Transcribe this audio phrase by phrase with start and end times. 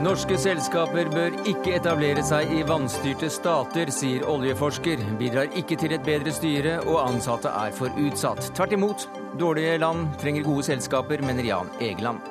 [0.00, 5.02] Norske selskaper bør ikke etablere seg i vanstyrte stater, sier oljeforsker.
[5.20, 8.40] Bidrar ikke til et bedre styre, og ansatte er for utsatt.
[8.56, 9.04] Tvert imot.
[9.36, 12.24] Dårlige land trenger gode selskaper, mener Jan Egeland.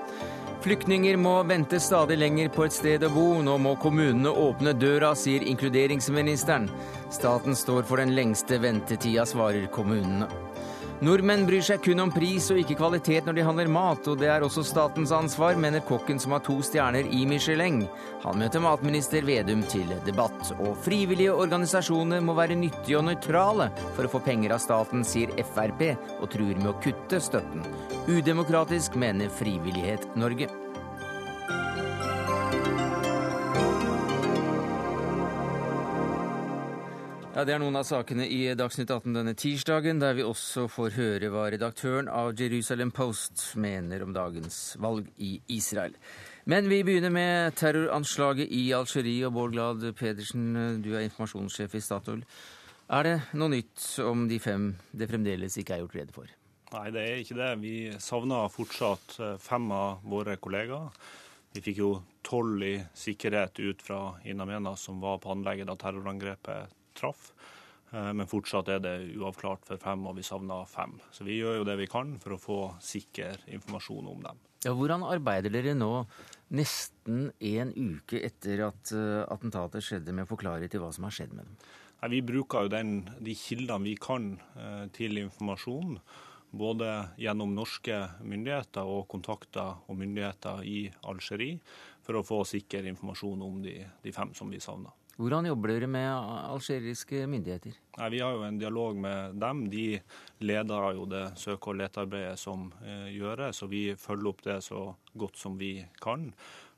[0.66, 3.28] Flyktninger må vente stadig lenger på et sted å bo.
[3.46, 6.72] Nå må kommunene åpne døra, sier inkluderingsministeren.
[7.14, 10.26] Staten står for den lengste ventetida, svarer kommunene.
[11.00, 14.28] Nordmenn bryr seg kun om pris og ikke kvalitet når de handler mat, og det
[14.34, 17.86] er også statens ansvar, mener kokken som har to stjerner i Michelin.
[18.26, 20.52] Han møter matminister Vedum til debatt.
[20.60, 25.32] Og frivillige organisasjoner må være nyttige og nøytrale for å få penger av staten, sier
[25.54, 25.86] Frp,
[26.20, 27.64] og truer med å kutte støtten.
[28.12, 30.52] Udemokratisk, mener Frivillighet Norge.
[37.40, 40.90] Ja, Det er noen av sakene i Dagsnytt 18 denne tirsdagen, der vi også får
[40.98, 45.94] høre hva redaktøren av Jerusalem Post mener om dagens valg i Israel.
[46.52, 49.30] Men vi begynner med terroranslaget i Algerie.
[49.30, 52.26] Og Bård Glad Pedersen, du er informasjonssjef i Statoil.
[52.92, 56.34] Er det noe nytt om de fem det fremdeles ikke er gjort rede for?
[56.74, 57.54] Nei, det er ikke det.
[57.64, 60.92] Vi savner fortsatt eh, fem av våre kollegaer.
[61.56, 66.76] Vi fikk jo tolv i sikkerhet ut fra Inamena, som var på anlegget da terrorangrepet
[67.00, 67.32] traff.
[67.92, 70.98] Eh, men fortsatt er det uavklart for fem, og vi savner fem.
[71.16, 74.46] Så vi gjør jo det vi kan for å få sikker informasjon om dem.
[74.66, 76.04] Ja, hvordan arbeider dere nå,
[76.52, 81.08] nesten en uke etter at uh, attentatet skjedde, med å få klarhet i hva som
[81.08, 81.70] har skjedd med dem?
[82.02, 82.92] Nei, vi bruker jo den,
[83.24, 85.96] de kildene vi kan uh, til informasjon.
[86.60, 86.92] Både
[87.22, 91.62] gjennom norske myndigheter og kontakter og myndigheter i Algerie,
[92.04, 94.92] for å få sikker informasjon om de, de fem som vi savner.
[95.20, 97.74] Hvordan jobber dere med algeriske myndigheter?
[97.98, 99.66] Nei, vi har jo en dialog med dem.
[99.68, 100.00] De
[100.48, 104.86] leder jo det søke- og letearbeidet som eh, gjøres, og vi følger opp det så
[105.20, 106.30] godt som vi kan.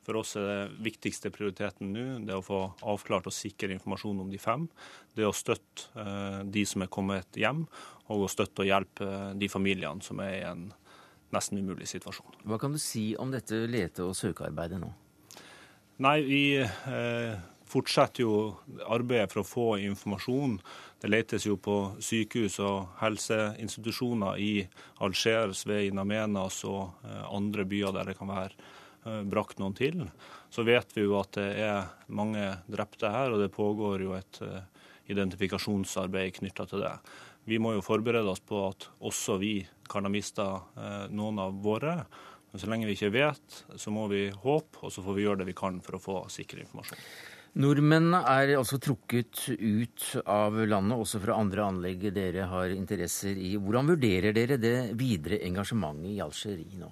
[0.02, 2.58] For oss er det viktigste prioriteten nå det å få
[2.90, 4.66] avklart og sikker informasjon om de fem.
[5.14, 7.62] Det å støtte eh, de som er kommet hjem,
[8.10, 10.66] og å støtte og hjelpe eh, de familiene som er i en
[11.32, 12.42] nesten umulig situasjon.
[12.42, 14.90] Hva kan du si om dette lete- og søkearbeidet nå?
[16.02, 17.38] Nei, vi eh,
[17.72, 18.34] fortsetter jo
[18.86, 20.58] arbeidet for å få informasjon.
[21.00, 24.52] Det letes jo på sykehus og helseinstitusjoner i
[25.02, 30.04] Alger, Svei, Namenas og eh, andre byer der det kan være eh, brakt noen til.
[30.52, 34.42] Så vet vi jo at det er mange drepte her, og det pågår jo et
[34.44, 36.96] eh, identifikasjonsarbeid knytta til det.
[37.48, 39.56] Vi må jo forberede oss på at også vi
[39.90, 40.44] kan ha mista
[41.10, 41.96] noen av våre.
[42.52, 45.40] Men så lenge vi ikke vet, så må vi håpe, og så får vi gjøre
[45.40, 47.00] det vi kan for å få sikker informasjon.
[47.52, 53.50] Nordmennene er altså trukket ut av landet, også fra andre anlegg dere har interesser i.
[53.60, 56.88] Hvordan vurderer dere det videre engasjementet i Algerie nå?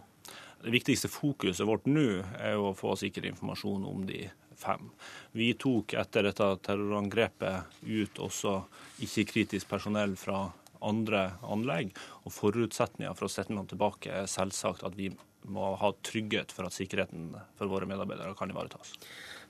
[0.60, 2.04] Det viktigste fokuset vårt nå
[2.36, 4.26] er å få sikker informasjon om de
[4.60, 4.90] fem.
[5.32, 8.58] Vi tok etter dette terrorangrepet ut også
[9.00, 10.42] ikke-kritisk personell fra
[10.84, 11.96] andre anlegg.
[12.28, 15.08] Og forutsetninga for å sette noen tilbake er selvsagt at vi
[15.48, 18.92] må ha trygghet for at sikkerheten for våre medarbeidere kan ivaretas.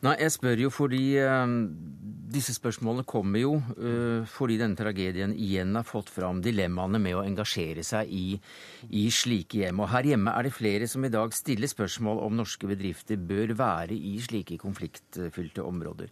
[0.01, 1.57] Nei, jeg spør jo fordi um,
[2.33, 7.25] disse spørsmålene kommer jo uh, fordi denne tragedien igjen har fått fram dilemmaene med å
[7.27, 8.39] engasjere seg i,
[8.89, 9.83] i, slike hjem.
[9.85, 13.53] Og her hjemme er det flere som i dag stiller spørsmål om norske bedrifter bør
[13.59, 16.09] være i slike konfliktfylte områder.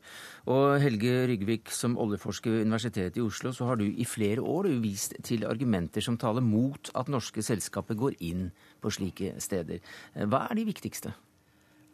[0.53, 4.69] Og Helge Rygvik, som oljeforsker ved Universitetet i Oslo, så har du i flere år
[4.84, 8.50] vist til argumenter som taler mot at norske selskaper går inn
[8.84, 9.81] på slike steder.
[10.28, 11.15] Hva er de viktigste?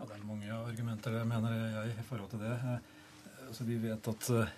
[0.05, 2.53] Ja, Det er mange argumenter, mener jeg, i forhold til det.
[2.53, 4.51] Eh, altså, vi vet at uh,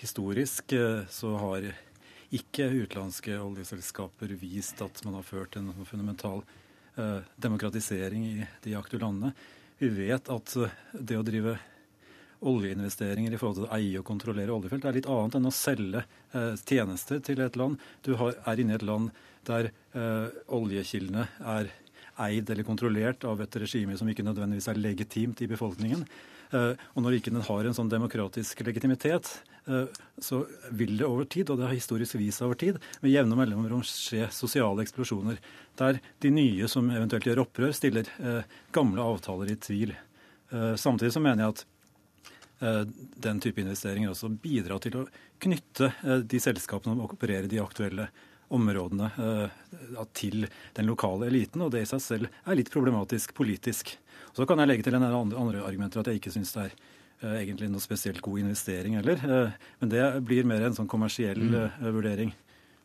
[0.00, 1.66] historisk uh, så har
[2.34, 6.42] ikke utenlandske oljeselskaper vist at man har ført en fundamental
[7.38, 9.30] demokratisering i de aktuelle landene.
[9.78, 10.54] Vi vet at
[10.92, 11.54] det å drive
[12.42, 16.02] oljeinvesteringer i forhold til å eie og kontrollere oljefelt er litt annet enn å selge
[16.66, 17.78] tjenester til et land.
[18.04, 19.14] Du er inne i et land
[19.48, 19.70] der
[20.50, 21.72] oljekildene er
[22.26, 26.04] eid eller kontrollert av et regime som ikke nødvendigvis er legitimt i befolkningen.
[26.50, 29.28] Eh, og når ikke den har en sånn demokratisk legitimitet,
[29.70, 29.86] eh,
[30.18, 30.42] så
[30.74, 34.26] vil det over tid, og det har historisk vist over tid, med jevne mellomrom skje
[34.34, 35.38] sosiale eksplosjoner.
[35.78, 38.42] Der de nye som eventuelt gjør opprør, stiller eh,
[38.74, 39.96] gamle avtaler i tvil.
[40.50, 42.80] Samtidig så mener jeg at
[43.22, 45.04] den type investeringer også bidrar til å
[45.38, 45.92] knytte
[46.26, 48.08] de selskapene som opererer de aktuelle
[48.50, 53.94] områdene eh, til den lokale eliten, og det i seg selv er litt problematisk politisk.
[54.36, 57.36] Så kan jeg legge til en andre, argumenter at jeg ikke syns det er eh,
[57.42, 59.22] egentlig noe spesielt god investering heller.
[59.22, 61.90] Eh, men det blir mer en sånn kommersiell mm.
[61.94, 62.34] vurdering.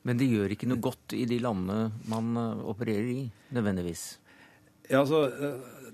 [0.06, 3.24] Men det gjør ikke noe godt i de landene man opererer i,
[3.58, 4.06] nødvendigvis?
[4.86, 5.24] Ja, altså,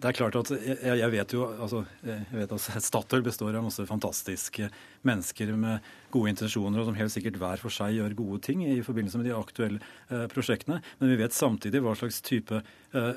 [0.01, 3.65] det er klart at jeg, jeg vet jo altså, jeg vet at Statoil består av
[3.68, 4.69] masse fantastiske
[5.06, 8.80] mennesker med gode intensjoner, og som helt sikkert hver for seg gjør gode ting i
[8.86, 10.80] forbindelse med de aktuelle eh, prosjektene.
[11.00, 13.13] Men vi vet samtidig hva slags type eh,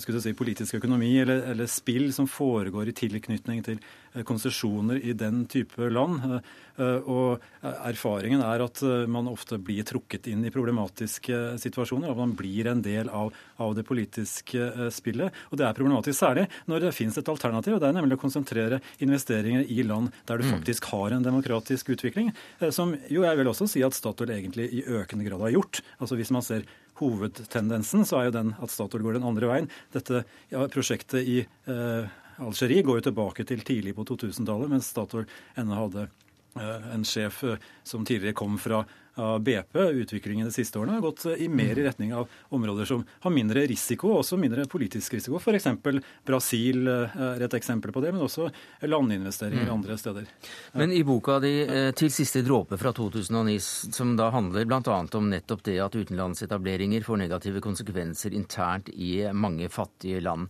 [0.00, 3.78] skulle si, politisk økonomi eller, eller, spill som foregår i tilknytning til
[4.14, 6.20] eh, konsesjoner i den type land.
[6.26, 6.50] Eh,
[6.80, 12.10] eh, og erfaringen er at man ofte blir trukket inn i problematiske situasjoner.
[12.12, 15.36] At man blir en del av, av det politiske spillet.
[15.50, 17.76] Og det er problematisk særlig når det finnes et alternativ.
[17.76, 20.54] og Det er nemlig å konsentrere investeringer i land der du mm.
[20.56, 22.32] faktisk har en demokratisk utvikling.
[22.74, 25.82] Som jo jeg vil også si at Statoil egentlig i økende grad har gjort.
[25.98, 26.64] Altså Hvis man ser
[27.00, 29.68] hovedtendensen så er jo den at Statoil går den andre veien.
[29.94, 35.26] Dette ja, prosjektet i eh, Algerie går jo tilbake til tidlig på 2000-tallet, mens Statoil
[35.60, 38.84] ennå hadde eh, en sjef eh, som tidligere kom fra
[39.20, 43.04] av BP, utviklingen de siste årene, har gått i mer i retning av områder som
[43.20, 45.38] har mindre risiko, også mindre politisk risiko.
[45.38, 45.68] F.eks.
[46.26, 48.48] Brasil eh, er et eksempel på det, men også
[48.88, 49.74] landinvesteringer mm.
[49.74, 50.28] andre steder.
[50.78, 53.58] Men i boka di eh, 'Til siste dråpe' fra 2009,
[53.92, 55.00] som da handler bl.a.
[55.18, 60.48] om nettopp det at utenlandsetableringer får negative konsekvenser internt i mange fattige land,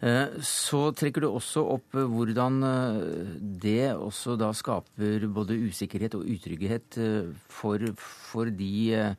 [0.00, 2.60] eh, så trekker du også opp hvordan
[3.60, 6.98] det også da skaper både usikkerhet og utrygghet
[7.52, 9.14] for for de, eh,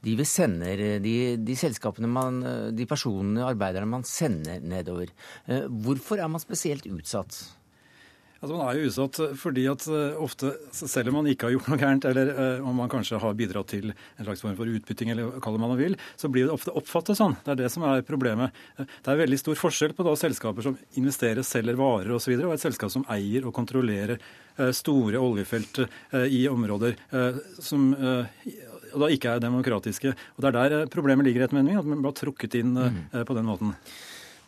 [0.00, 5.12] vi sender, de, de, selskapene man, de personene, arbeiderne man sender nedover.
[5.46, 7.56] Eh, hvorfor er man spesielt utsatt?
[8.40, 11.68] Altså Man er jo utsatt fordi at eh, ofte, selv om man ikke har gjort
[11.68, 15.36] noe gærent, eller om man kanskje har bidratt til en slags form for utbytting, eller
[15.36, 17.36] hva man vil, så blir det ofte oppfattet sånn.
[17.44, 18.56] Det er det som er problemet.
[18.80, 22.32] Det er veldig stor forskjell på da selskaper som investerer, selger varer osv., og, så
[22.32, 24.16] videre, og et selskap som eier og kontrollerer
[24.49, 27.90] Eh, store oljefelt eh, i områder eh, som
[28.90, 30.14] og da ikke er demokratiske.
[30.34, 32.96] Og Det er der problemet ligger, etter meningen, at man blir trukket inn mm.
[33.22, 33.74] på den måten.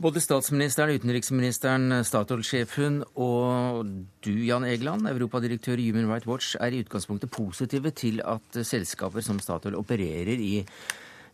[0.02, 3.86] Både statsministeren, utenriksministeren, Statoil-sjefen og
[4.24, 9.22] du, Jan Egeland, europadirektør i Human Rights Watch, er i utgangspunktet positive til at selskaper
[9.22, 10.64] som Statoil opererer i,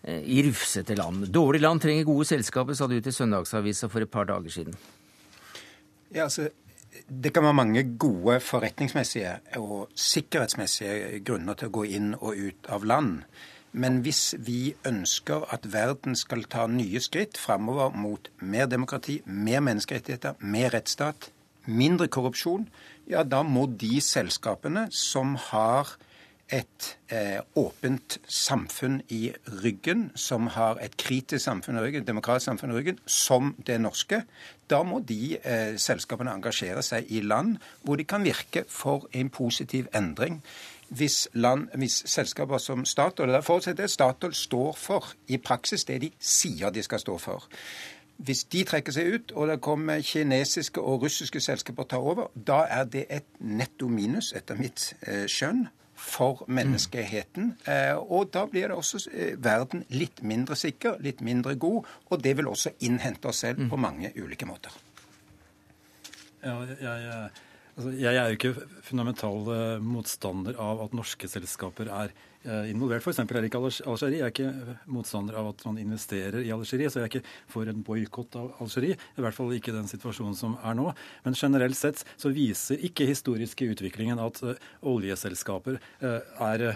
[0.04, 1.30] i rufsete land.
[1.32, 4.76] Dårlig land trenger gode selskaper, sa du til Søndagsavisa for et par dager siden.
[6.12, 6.50] Ja, altså
[7.08, 12.68] det kan være mange gode forretningsmessige og sikkerhetsmessige grunner til å gå inn og ut
[12.72, 13.22] av land.
[13.72, 19.60] Men hvis vi ønsker at verden skal ta nye skritt framover mot mer demokrati, mer
[19.60, 21.30] menneskerettigheter, mer rettsstat,
[21.68, 22.68] mindre korrupsjon,
[23.08, 25.98] ja, da må de selskapene som har
[26.52, 32.48] et eh, åpent samfunn i ryggen, som har et kritisk samfunn i ryggen, et demokratisk
[32.48, 34.22] samfunn i ryggen, som det norske,
[34.70, 39.30] da må de eh, selskapene engasjere seg i land hvor de kan virke for en
[39.30, 40.40] positiv endring.
[40.88, 46.12] Hvis, land, hvis selskaper som Statoil det forutsetter Statoil står for i praksis det de
[46.18, 47.44] sier de skal stå for.
[48.18, 52.64] Hvis de trekker seg ut, og det kommer kinesiske og russiske selskaper tar over, da
[52.66, 55.68] er det et netto minus, etter mitt eh, skjønn,
[55.98, 57.52] for menneskeheten.
[57.68, 62.22] Eh, og da blir det også eh, verden litt mindre sikker, litt mindre god, og
[62.22, 63.84] det vil også innhente oss selv på mm.
[63.84, 64.72] mange ulike måter.
[66.44, 67.30] Ja, jeg, jeg,
[67.74, 69.52] altså, jeg er jo ikke fundamental
[69.82, 72.37] motstander av at norske selskaper er Eh,
[72.70, 73.04] involvert.
[73.04, 73.20] F.eks.
[73.22, 74.18] er ikke Algerie.
[74.18, 77.70] Jeg er ikke motstander av at man investerer i Algerie, så jeg er ikke for
[77.70, 78.98] en boikott av Algerie.
[79.16, 80.90] I hvert fall ikke den situasjonen som er nå.
[81.26, 84.54] Men generelt sett så viser ikke historiske utviklingen at uh,
[84.88, 86.66] oljeselskaper uh, er,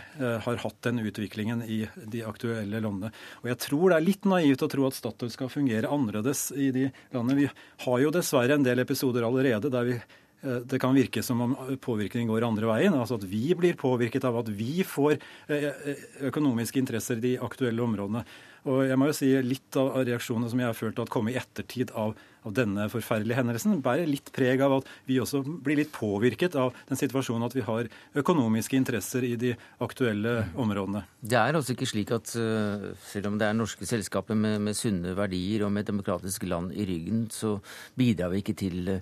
[0.47, 3.13] har hatt den utviklingen i de aktuelle landene.
[3.43, 6.73] Og jeg tror det er litt naivt å tro at Statoil skal fungere annerledes i
[6.75, 7.45] de landene.
[7.45, 7.53] Vi
[7.87, 11.53] har jo dessverre en del episoder allerede der vi Eh, det kan virke som om
[11.81, 12.95] påvirkningen går andre veien.
[12.99, 15.15] altså At vi blir påvirket av at vi får
[15.47, 18.25] eh, eh, økonomiske interesser i de aktuelle områdene.
[18.67, 21.35] Og jeg må jo si Litt av reaksjonene som jeg har følt at kom i
[21.39, 25.91] ettertid av, av, denne forferdelige hendelsen, bærer litt preg av at vi også blir litt
[25.95, 27.91] påvirket av den situasjonen at vi har
[28.23, 31.03] økonomiske interesser i de aktuelle områdene.
[31.19, 35.17] Det er altså ikke slik at selv om det er norske selskaper med, med sunne
[35.19, 37.57] verdier og med et demokratisk land i ryggen, så
[37.99, 38.95] bidrar vi ikke til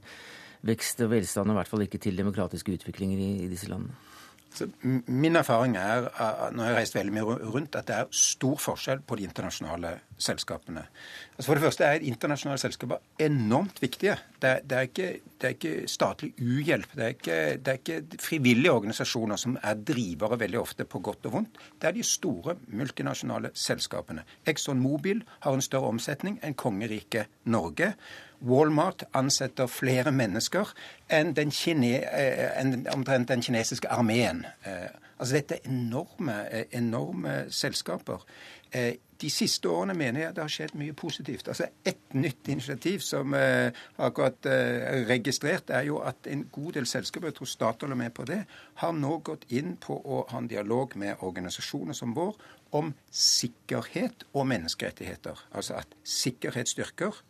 [0.66, 3.96] vekst og velstand, og i hvert fall ikke til demokratiske utviklinger i, i disse landene?
[4.54, 4.66] Så
[5.06, 6.08] min erfaring er,
[6.50, 9.92] når jeg har reist veldig mye rundt, at det er stor forskjell på de internasjonale
[10.18, 10.82] selskapene.
[11.36, 14.16] Altså for det første er internasjonale selskaper enormt viktige.
[14.42, 16.96] Det er, det er, ikke, det er ikke, statlig uhjelp.
[16.96, 21.30] Det er ikke, det er ikke, frivillige organisasjoner som er drivere veldig ofte på godt
[21.30, 21.60] og vondt.
[21.78, 24.26] Det er de store multinasjonale selskapene.
[24.50, 27.94] Exxon Mobil har en større omsetning enn kongeriket Norge.
[28.40, 30.72] Walmart ansetter flere mennesker
[31.12, 34.44] enn den, kine, eh, enn omtrent den kinesiske armeen.
[34.64, 38.24] Eh, altså dette er enorme, eh, enorme selskaper.
[39.20, 41.48] de siste årene mener jeg det har skjedd mye positivt.
[41.48, 46.86] Altså Et nytt initiativ som eh, akkurat eh, registrert, er jo at en god del
[46.86, 48.44] selskaper, jeg tror Statoil er med på det,
[48.74, 52.38] har nå gått inn på å ha en dialog med organisasjoner som vår
[52.72, 55.44] om sikkerhet og menneskerettigheter.
[55.52, 57.22] Altså at sikkerhet styrker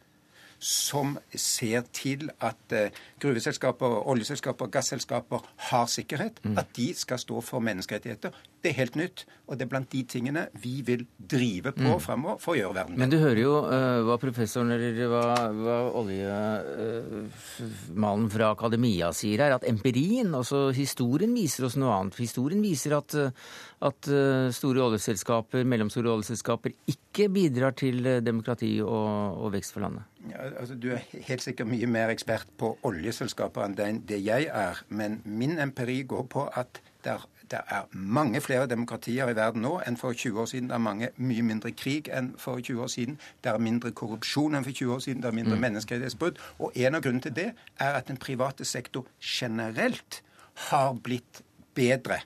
[0.61, 5.41] som ser til at uh, gruveselskaper, oljeselskaper, gasselskaper
[5.71, 6.41] har sikkerhet.
[6.45, 6.59] Mm.
[6.61, 8.31] At de skal stå for menneskerettigheter.
[8.61, 12.01] Det er helt nytt, og det er blant de tingene vi vil drive på mm.
[12.05, 13.01] fremover for å gjøre verden bedre.
[13.01, 19.41] Men du hører jo uh, hva professoren eller hva, hva oljemannen uh, fra akademia sier
[19.47, 22.21] her, at empirien, altså historien, viser oss noe annet.
[22.21, 23.17] Historien viser at,
[23.87, 24.01] at
[24.53, 30.10] store oljeselskaper, mellomstore oljeselskaper ikke bidrar til demokrati og, og vekst for landet.
[30.29, 34.83] Ja, altså, du er helt sikkert mye mer ekspert på oljeselskaper enn det jeg er.
[34.89, 39.65] Men min empiri går på at det er det er mange flere demokratier i verden
[39.65, 40.69] nå enn for 20 år siden.
[40.69, 43.19] Det er mange, mye mindre krig enn for 20 år siden.
[43.45, 45.23] Det er mindre korrupsjon enn for 20 år siden.
[45.23, 45.65] Det er mindre mm.
[45.67, 46.39] menneskerettighetsbrudd.
[46.59, 47.49] Og en av grunnene til det
[47.81, 50.23] er at den private sektor generelt
[50.71, 51.43] har blitt
[51.75, 52.21] bedre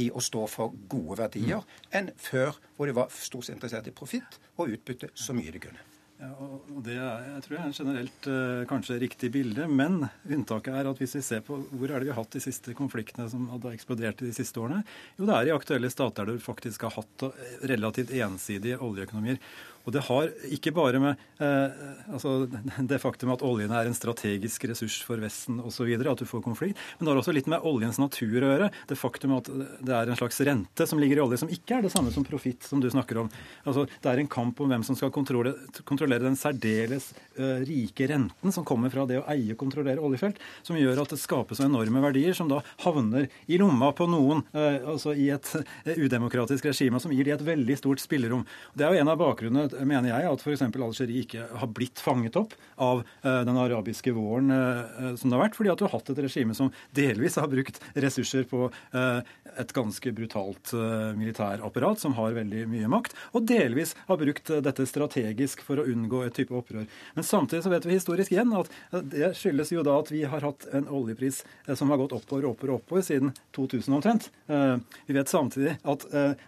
[0.00, 1.78] i å stå for gode verdier mm.
[2.00, 5.89] enn før, hvor de var stort interessert i profitt og utbytte så mye de kunne.
[6.20, 10.02] Ja, og Det er, jeg tror jeg er en generelt uh, kanskje riktig bilde, men
[10.28, 12.74] unntaket er at hvis vi ser på hvor er det vi har hatt de siste
[12.76, 14.82] konfliktene som hadde eksplodert i de siste årene,
[15.16, 17.24] jo det er i aktuelle stater der du faktisk har hatt
[17.72, 19.40] relativt ensidige oljeøkonomier.
[19.86, 21.80] Og det har ikke bare med eh,
[22.12, 22.46] altså
[22.90, 26.78] det faktum at oljen er en strategisk ressurs for Vesten osv., at du får konflikt,
[26.98, 28.70] men det har også litt med oljens natur å gjøre.
[28.90, 31.86] Det faktum at det er en slags rente som ligger i olje, som ikke er
[31.86, 33.30] det samme som profitt, som du snakker om.
[33.64, 35.56] Altså, Det er en kamp om hvem som skal kontrollere,
[35.88, 40.40] kontrollere den særdeles eh, rike renten som kommer fra det å eie og kontrollere oljefelt,
[40.66, 44.80] som gjør at det skapes enorme verdier som da havner i lomma på noen, eh,
[44.84, 48.44] altså i et uh, udemokratisk regime, som gir de et veldig stort spillerom.
[48.74, 50.62] Det er jo en av bakgrunnene mener jeg at f.eks.
[50.66, 55.44] Algerie ikke har blitt fanget opp av uh, den arabiske våren uh, som det har
[55.44, 59.72] vært, fordi at du har hatt et regime som delvis har brukt ressurser på et
[59.74, 60.72] ganske brutalt
[61.18, 66.22] militærapparat som har veldig mye makt, og delvis har brukt dette strategisk for å unngå
[66.26, 66.86] et type opprør.
[67.16, 68.70] Men samtidig så vet vi historisk igjen at
[69.12, 71.42] det skyldes jo da at vi har hatt en oljepris
[71.74, 74.30] som har gått oppover og oppover, oppover siden 2000 omtrent.
[74.46, 76.06] Vi vet samtidig at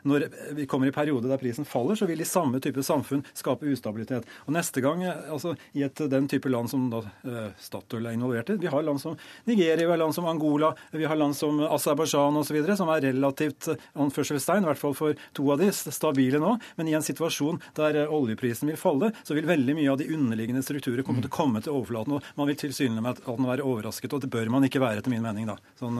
[0.09, 3.69] når vi kommer i periode der prisen faller, så vil de samme type samfunn skape
[3.69, 4.27] ustabilitet.
[4.47, 8.53] Og neste gang, altså i et, den type land som da eh, Statoil er involvert
[8.55, 9.17] i Vi har land som
[9.49, 13.69] Nigeria, vi har land som Angola, vi har land som Aserbajdsjan osv., som er relativt
[13.93, 16.57] anførselstegn, i hvert fall for to av de, stabile nå.
[16.79, 20.09] Men i en situasjon der eh, oljeprisen vil falle, så vil veldig mye av de
[20.15, 22.19] underliggende strukturer komme til å komme til overflaten.
[22.19, 25.51] og Man vil tilsynelatende være overrasket, og det bør man ikke være, etter min mening.
[25.51, 25.59] da.
[25.81, 25.99] Sånn,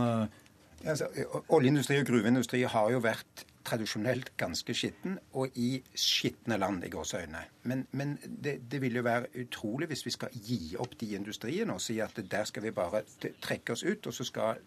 [0.83, 1.09] ja, altså,
[1.53, 7.43] oljeindustri og gruveindustri har jo vært tradisjonelt ganske skitten, og i skitne land, i gåseøyne.
[7.69, 11.77] Men, men det, det, vil jo være utrolig hvis vi skal gi opp de industriene
[11.77, 13.05] og si at der skal vi bare
[13.45, 14.63] trekke oss ut, og så skal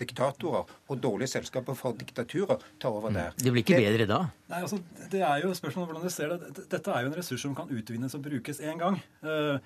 [0.00, 3.18] diktatorer og dårlige selskaper for diktaturer ta over mm.
[3.18, 3.36] der.
[3.36, 4.22] Det blir ikke bedre da?
[4.50, 4.80] Nei, altså,
[5.12, 6.64] Det er jo spørsmålet hvordan du ser det.
[6.72, 8.96] Dette er jo en ressurs som kan utvinnes og brukes én gang.
[9.22, 9.60] Uh,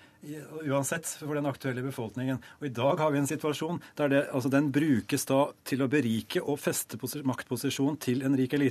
[0.65, 2.41] uansett for den aktuelle befolkningen.
[2.61, 5.89] Og I dag har vi en situasjon der det, altså den brukes da til å
[5.93, 8.64] berike og feste maktposisjon til en rik elite.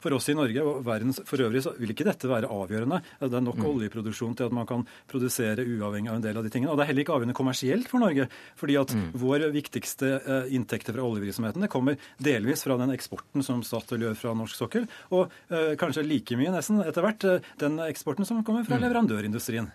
[0.00, 3.00] For oss i Norge og verden for øvrig så vil ikke dette være avgjørende.
[3.22, 3.66] Det er nok mm.
[3.72, 6.72] oljeproduksjon til at man kan produsere uavhengig av en del av de tingene.
[6.72, 8.28] Og det er heller ikke avgjørende kommersielt for Norge.
[8.60, 9.06] fordi at mm.
[9.20, 14.18] vår viktigste uh, inntekter fra oljevirksomheten det kommer delvis fra den eksporten som Statoil gjør
[14.18, 18.44] fra norsk sokkel, og uh, kanskje like mye nesten etter hvert uh, den eksporten som
[18.46, 18.86] kommer fra mm.
[18.86, 19.70] leverandørindustrien.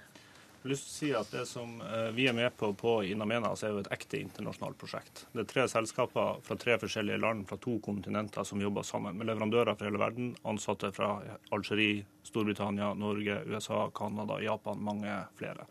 [0.66, 2.96] Jeg har lyst til å si at Det som eh, vi er med på på
[3.06, 5.20] Inamenas, er jo et ekte internasjonalt prosjekt.
[5.30, 9.30] Det er tre selskaper fra tre forskjellige land fra to kontinenter som jobber sammen, med
[9.30, 11.20] leverandører fra hele verden, ansatte fra
[11.54, 15.68] Algerie, Storbritannia, Norge, USA, Canada, Japan, mange flere.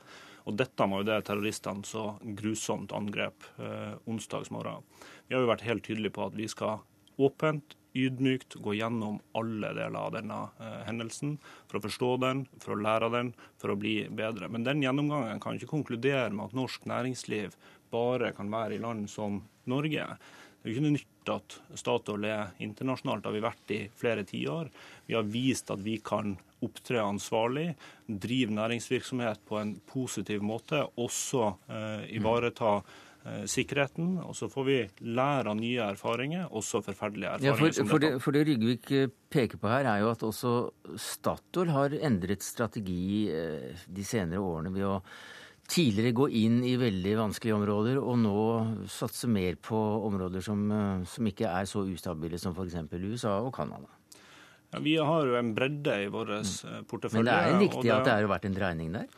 [0.46, 2.04] Og Dette var jo det terroristene så
[2.38, 4.86] grusomt angrep eh, onsdagsmorgen.
[5.26, 6.86] Vi har jo vært helt tydelige på at vi skal
[7.18, 11.36] åpent, ydmykt gå gjennom alle deler av denne eh, hendelsen
[11.70, 13.32] for å forstå den, for å lære den,
[13.62, 14.50] for å bli bedre.
[14.50, 17.54] Men den gjennomgangen kan ikke konkludere med at norsk næringsliv
[17.94, 20.08] bare kan være i land som Norge.
[20.10, 23.80] Det er jo ikke noe nytt at Statoil er internasjonalt, det har vi vært i
[24.00, 24.68] flere tiår.
[25.06, 26.34] Vi har vist at vi kan
[26.64, 27.70] opptre ansvarlig,
[28.08, 33.03] drive næringsvirksomhet på en positiv måte, også eh, ivareta Eh,
[33.48, 34.78] sikkerheten, og så får vi
[35.16, 37.54] lære av nye erfaringer, også forferdelige erfaringer.
[37.54, 40.52] Ja, for, for, det, for det Ryggvik eh, peker på her, er jo at også
[41.00, 44.98] Statoil har endret strategi eh, de senere årene ved å
[45.72, 48.38] tidligere gå inn i veldig vanskelige områder, og nå
[48.92, 50.68] satse mer på områder som,
[51.08, 52.76] som ikke er så ustabile som f.eks.
[52.92, 53.88] USA og Canada.
[54.74, 56.36] Ja, vi har jo en bredde i vår
[56.90, 57.22] portefølje.
[57.22, 57.94] Men det er viktig det...
[57.96, 59.08] at det har vært en dreining der?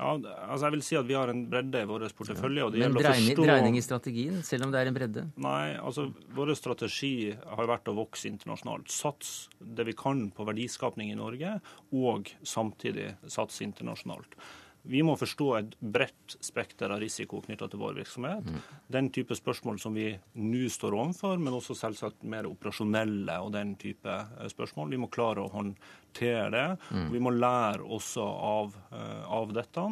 [0.00, 0.14] Ja,
[0.48, 2.64] altså jeg vil si at Vi har en bredde i vår portefølje.
[2.64, 3.44] og det Men dreining, forstå...
[3.44, 5.26] dreining i strategien, selv om det er en bredde?
[5.44, 8.88] Nei, altså vår strategi har vært å vokse internasjonalt.
[8.88, 11.58] Sats det vi kan på verdiskapning i Norge,
[11.92, 14.38] og samtidig satse internasjonalt.
[14.82, 18.46] Vi må forstå et bredt spekter av risiko knytta til vår virksomhet.
[18.46, 18.60] Mm.
[18.96, 20.08] Den type spørsmål som vi
[20.40, 24.90] nå står overfor, men også selvsagt mer operasjonelle og den type eh, spørsmål.
[24.94, 26.66] Vi må klare å håndtere det.
[26.94, 29.86] og Vi må lære også av, eh, av dette.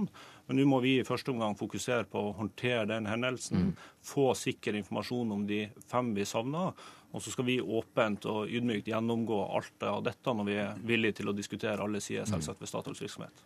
[0.49, 3.91] Men nå må vi i første omgang fokusere på å håndtere den hendelsen, mm.
[4.09, 6.73] få sikker informasjon om de fem vi savner.
[7.13, 11.21] Og så skal vi åpent og ydmykt gjennomgå alt av dette når vi er villige
[11.21, 12.33] til å diskutere alle sider mm.
[12.35, 13.45] selvsagt ved Statoils virksomhet.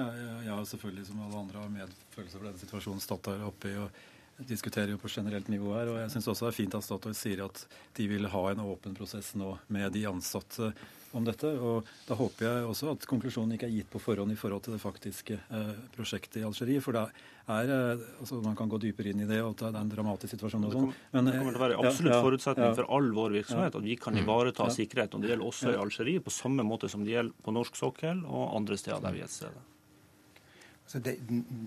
[0.00, 0.06] Ja,
[0.46, 4.00] jeg har selvfølgelig som alle andre har medfølelse for denne situasjonen Statoil oppe i og
[4.48, 5.90] diskuterer jo på generelt nivå her.
[5.92, 7.66] og Jeg syns også det er fint at Statoil sier at
[7.96, 10.72] de vil ha en åpen prosess nå med de ansatte
[11.12, 11.50] om dette.
[11.58, 14.76] og Da håper jeg også at konklusjonen ikke er gitt på forhånd i forhold til
[14.76, 16.82] det faktiske eh, prosjektet i Algerie.
[16.84, 17.04] For det
[17.50, 20.36] er, eh, altså man kan gå dypere inn i det, og det er en dramatisk
[20.36, 20.68] situasjon.
[20.68, 20.94] og sånn.
[21.12, 23.84] Men, det kommer til å være absolutt ja, forutsetning ja, for all vår virksomhet at
[23.84, 25.14] vi kan ivareta sikkerhet.
[25.14, 28.24] og Det gjelder også i Algerie, på samme måte som det gjelder på norsk sokkel
[28.24, 29.69] og andre steder der vi er til stede.
[30.92, 31.18] Det,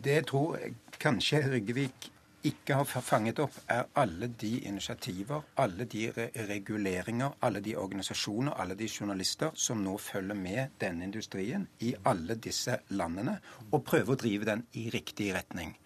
[0.03, 2.09] det tror jeg kanskje Ryggevik
[2.43, 6.09] ikke har fanget opp, er alle de initiativer, alle de
[6.49, 12.35] reguleringer, alle de organisasjoner, alle de journalister som nå følger med denne industrien i alle
[12.35, 13.37] disse landene,
[13.71, 15.77] og prøver å drive den i riktig retning.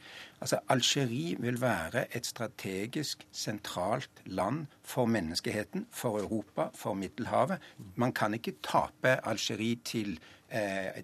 [0.42, 7.62] Altså, Algerie vil være et strategisk sentralt land for menneskeheten, for Europa, for Middelhavet.
[7.96, 10.37] Man kan ikke tape Algerie til Eh,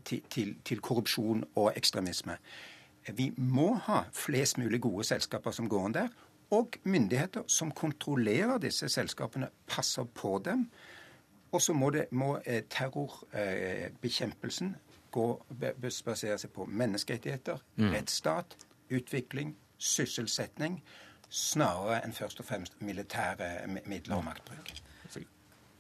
[0.05, 2.38] til, til, til korrupsjon og ekstremisme.
[3.12, 6.13] Vi må ha flest mulig gode selskaper som går inn der,
[6.53, 10.69] og myndigheter som kontrollerer disse selskapene, passer på dem.
[11.51, 14.75] Og så må, må eh, terrorbekjempelsen
[16.05, 17.91] basere seg på menneskerettigheter, mm.
[17.93, 18.57] rettsstat,
[18.93, 20.83] utvikling, sysselsetting,
[21.29, 24.74] snarere enn først og fremst militære midler og maktbruk.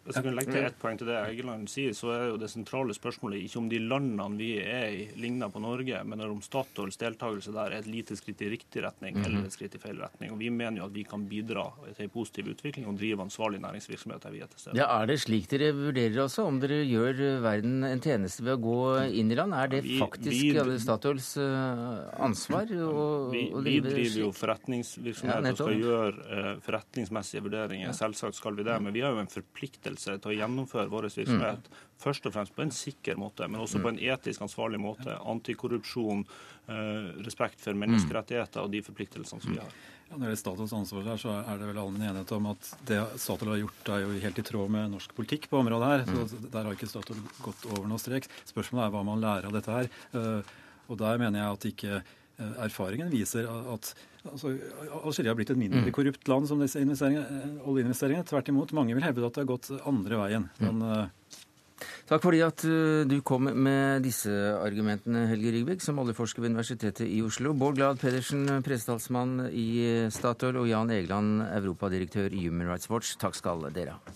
[0.03, 2.49] Hvis jeg kan legge til ett poeng til det Egeland sier, så er jo det
[2.51, 6.99] sentrale spørsmålet ikke om de landene vi er i, ligner på Norge, men om Statoils
[6.99, 9.27] deltakelse der er et lite skritt i riktig retning mm -hmm.
[9.29, 10.31] eller et skritt i feil retning.
[10.33, 13.61] Og Vi mener jo at vi kan bidra til en positiv utvikling og drive ansvarlig
[13.61, 14.77] næringsvirksomhet der vi er til stede.
[14.77, 18.61] Ja, Er det slik dere vurderer også, om dere gjør verden en tjeneste ved å
[18.61, 19.53] gå inn i land?
[19.53, 24.31] Er det vi, faktisk vi, Statoils eh, ansvar å, vi, å drive Vi driver jo
[24.31, 27.91] forretningsvirksomhet ja, og skal gjøre uh, forretningsmessige vurderinger.
[27.93, 31.09] Selvsagt skal vi det, men vi har jo en forpliktelse forpliktelse til å gjennomføre vår
[31.09, 31.81] virksomhet mm.
[32.01, 35.17] først og fremst på en sikker måte, men også på en etisk ansvarlig måte.
[35.19, 36.25] Antikorrupsjon,
[36.67, 39.75] eh, respekt for menneskerettigheter og de forpliktelsene som vi har.
[40.09, 42.73] Ja, når det er statens ansvar her, så er det vel allmenn enighet om at
[42.85, 46.03] det Statoil har gjort, er jo helt i tråd med norsk politikk på området her.
[46.09, 46.49] så mm.
[46.51, 48.27] Der har ikke Statoil gått over noe strek.
[48.49, 49.89] Spørsmålet er hva man lærer av dette her.
[50.13, 50.53] Eh,
[50.91, 52.03] og der mener jeg at ikke
[52.39, 53.93] erfaringen viser at
[54.23, 54.53] Altså,
[55.03, 55.89] Algerie har blitt et mindre mm.
[55.91, 58.23] korrupt land som disse oljeinvesteringene.
[58.23, 58.71] Tvert imot.
[58.71, 60.45] Mange vil hevde at det har gått andre veien.
[60.61, 60.79] Mm.
[60.79, 61.43] Men, uh...
[62.07, 62.63] Takk fordi at
[63.09, 67.51] du kom med disse argumentene, Helge Rygbekk, som oljeforsker ved Universitetet i Oslo.
[67.51, 73.17] Bård Glad Pedersen, pressetalsmann i Statoil, og Jan Egeland, europadirektør i Human Rights Watch.
[73.19, 74.15] Takk skal dere ha.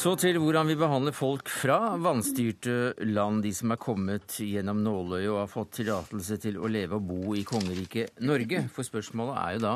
[0.00, 5.28] Så til hvordan vi behandler folk fra vanstyrte land, de som er kommet gjennom nåløyet
[5.28, 8.62] og har fått tillatelse til å leve og bo i kongeriket Norge.
[8.72, 9.74] For spørsmålet er jo da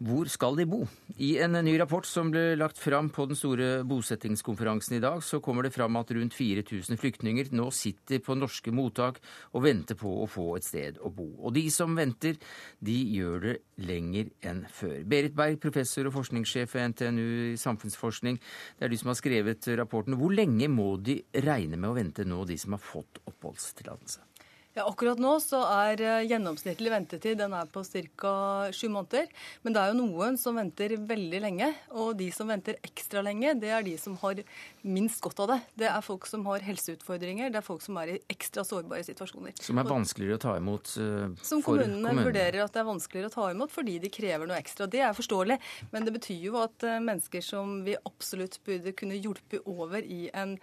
[0.00, 0.86] hvor skal de bo?
[1.20, 5.42] I en ny rapport som ble lagt fram på den store bosettingskonferansen i dag, så
[5.44, 9.20] kommer det fram at rundt 4000 flyktninger nå sitter på norske mottak
[9.52, 11.28] og venter på å få et sted å bo.
[11.44, 12.40] Og de som venter,
[12.80, 15.04] de gjør det lenger enn før.
[15.04, 18.40] Berit Berg, professor og forskningssjef ved NTNU i samfunnsforskning,
[18.80, 20.16] det er du som har skrevet rapporten.
[20.16, 24.29] Hvor lenge må de regne med å vente nå, de som har fått oppholdstillatelse?
[24.78, 28.34] Ja, Akkurat nå så er eh, gjennomsnittlig ventetid den er på ca.
[28.70, 29.26] sju måneder.
[29.64, 31.72] Men det er jo noen som venter veldig lenge.
[31.98, 34.38] Og de som venter ekstra lenge, det er de som har
[34.86, 35.58] minst godt av det.
[35.82, 39.58] Det er folk som har helseutfordringer, det er folk som er i ekstra sårbare situasjoner.
[39.58, 43.32] Som er vanskeligere å ta imot uh, Som kommunene, kommunene vurderer at det er vanskeligere
[43.32, 44.86] å ta imot fordi de krever noe ekstra.
[44.90, 45.58] Det er forståelig,
[45.90, 50.28] men det betyr jo at uh, mennesker som vi absolutt burde kunne hjelpe over i
[50.30, 50.60] en,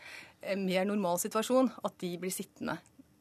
[0.56, 2.78] mer normal situasjon, at de blir sittende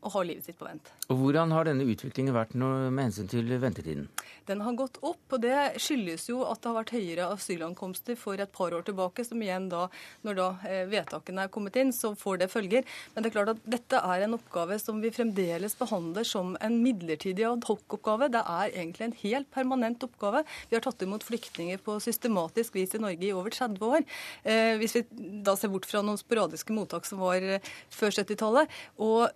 [0.06, 0.90] og har livet sitt på vent.
[1.10, 4.06] Og Hvordan har denne utviklingen vært med hensyn til ventetiden?
[4.46, 8.38] Den har gått opp, og det skyldes jo at det har vært høyere asylankomster for
[8.38, 9.86] et par år tilbake, som igjen da,
[10.26, 12.86] når da eh, vedtakene er kommet inn, så får det følger.
[13.14, 16.78] Men det er klart at dette er en oppgave som vi fremdeles behandler som en
[16.84, 18.30] midlertidig adhoc-oppgave.
[18.34, 20.44] Det er egentlig en helt permanent oppgave.
[20.70, 24.06] Vi har tatt imot flyktninger på systematisk vis i Norge i over 30 år.
[24.46, 25.04] Eh, hvis vi
[25.46, 28.78] da ser bort fra noen sporadiske mottak som var eh, før 70-tallet.
[29.02, 29.26] Og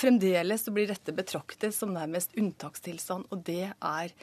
[0.00, 4.14] fremdeles så blir dette betraktet som nærmest unntakstilstand, og det er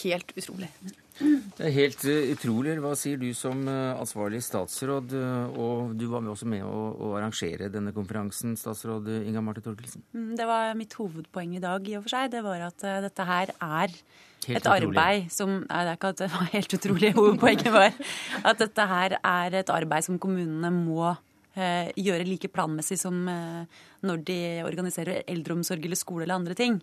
[0.00, 0.70] helt utrolig.
[1.14, 2.74] Det er helt uh, utrolig.
[2.82, 5.14] Hva sier du som uh, ansvarlig statsråd?
[5.14, 9.62] Uh, og du var med også med å, å arrangere denne konferansen, statsråd Inga Marte
[9.64, 10.02] Torkelsen.
[10.16, 12.32] Mm, det var mitt hovedpoeng i dag, i og for seg.
[12.34, 14.88] Det var at dette her er helt et utrolig.
[14.88, 17.12] arbeid som Nei, det er ikke at det var helt utrolig.
[17.20, 18.02] Hovedpoenget var
[18.50, 21.14] at dette her er et arbeid som kommunene må
[21.54, 26.80] gjøre like planmessig som når de organiserer eldreomsorg eller skole eller andre ting.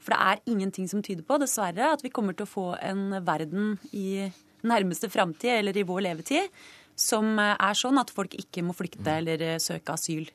[0.00, 3.18] For det er ingenting som tyder på, dessverre, at vi kommer til å få en
[3.24, 4.28] verden i
[4.64, 6.52] nærmeste framtid eller i vår levetid
[7.00, 10.28] som er sånn at folk ikke må flykte eller søke asyl.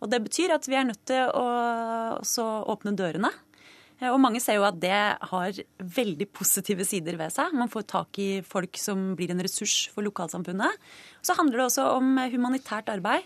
[0.00, 3.30] Og det betyr at vi er nødt til å åpne dørene.
[4.04, 7.54] Og mange ser jo at det har veldig positive sider ved seg.
[7.56, 10.76] Man får tak i folk som blir en ressurs for lokalsamfunnet.
[11.24, 13.24] Så handler det også om humanitært arbeid.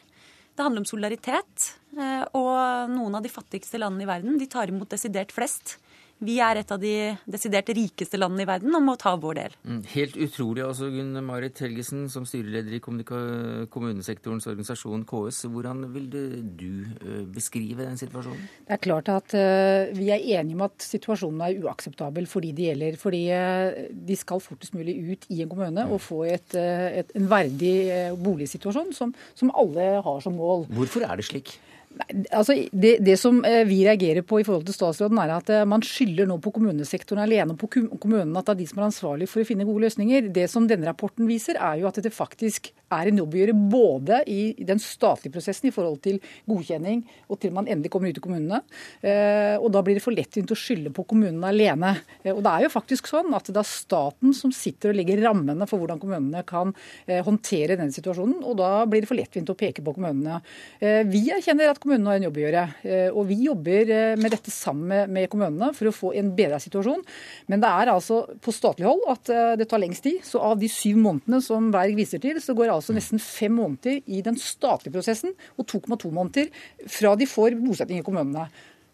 [0.54, 1.72] Det handler om solidaritet.
[1.98, 5.78] Eh, og noen av de fattigste landene i verden de tar imot desidert flest.
[6.20, 6.92] Vi er et av de
[7.30, 9.54] desidert rikeste landene i verden og må ta vår del.
[9.64, 10.62] Mm, helt utrolig.
[10.66, 15.46] altså Gunn Marit Helgesen, som styreleder i kommunesektorens organisasjon KS.
[15.54, 18.42] Hvordan vil du eh, beskrive den situasjonen?
[18.68, 22.52] Det er klart at uh, vi er enige om at situasjonen er uakseptabel for de
[22.52, 23.00] det gjelder.
[23.00, 23.80] Fordi uh,
[24.10, 27.74] de skal fortest mulig ut i en kommune og få et, et, en verdig
[28.20, 30.68] boligsituasjon som, som alle har som mål.
[30.76, 31.56] Hvorfor er det slik?
[31.90, 35.48] Nei, altså det, det, som eh, vi reagerer på i forhold til statsråden, er at
[35.50, 38.86] eh, man skylder nå på kommunesektoren alene på kommunene at det er de som er
[38.86, 40.28] ansvarlig for å finne gode løsninger.
[40.30, 43.56] Det som denne rapporten viser, er jo at det faktisk er en jobb å gjøre
[43.72, 48.22] både i den statlige prosessen i forhold til godkjenning og til man endelig kommer ut
[48.22, 48.62] i kommunene.
[49.02, 51.96] Eh, og da blir det for lettvint å skylde på kommunene alene.
[52.30, 55.66] Og det er jo faktisk sånn at det er staten som sitter og legger rammene
[55.66, 56.70] for hvordan kommunene kan
[57.10, 60.38] håndtere denne situasjonen, og da blir det for lettvint å peke på kommunene.
[61.10, 62.64] Vi erkjenner at kommunene har en jobb å gjøre.
[62.84, 66.60] Eh, og vi jobber eh, med dette sammen med kommunene for å få en bedre
[66.62, 67.02] situasjon.
[67.50, 70.20] Men det er altså på statlig hold at eh, det tar lengst tid.
[70.26, 74.00] Så av de syv månedene som Berg viser til, så går altså nesten fem måneder
[74.06, 76.52] i den statlige prosessen og 2,2 måneder
[76.90, 78.46] fra de får bosetting i kommunene.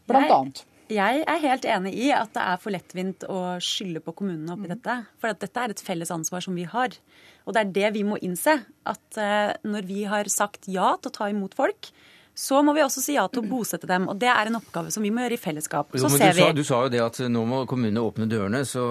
[0.07, 0.65] Blant annet.
[0.87, 4.69] Jeg er helt enig i at det er for lettvint å skylde på kommunene oppi
[4.69, 4.75] mm.
[4.77, 4.99] dette.
[5.19, 6.95] For at dette er et felles ansvar som vi har.
[7.43, 8.61] Og det er det vi må innse.
[8.87, 9.19] At
[9.67, 11.91] når vi har sagt ja til å ta imot folk,
[12.37, 14.11] så må vi også si ja til å bosette dem.
[14.13, 15.97] Og det er en oppgave som vi må gjøre i fellesskap.
[15.97, 18.63] Så jo, ser du, sa, du sa jo det at nå må kommunene åpne dørene,
[18.69, 18.87] så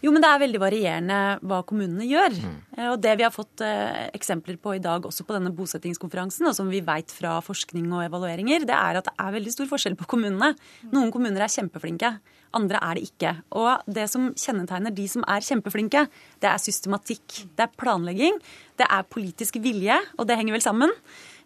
[0.00, 2.32] jo, men det er veldig varierende hva kommunene gjør.
[2.40, 2.56] Mm.
[2.88, 6.56] Og det vi har fått eh, eksempler på i dag også på denne bosettingskonferansen, og
[6.56, 9.98] som vi vet fra forskning og evalueringer, det er at det er veldig stor forskjell
[10.00, 10.54] på kommunene.
[10.94, 12.14] Noen kommuner er kjempeflinke,
[12.56, 13.34] andre er det ikke.
[13.60, 16.06] Og det som kjennetegner de som er kjempeflinke,
[16.40, 17.42] det er systematikk.
[17.52, 18.40] Det er planlegging,
[18.80, 20.96] det er politisk vilje, og det henger vel sammen.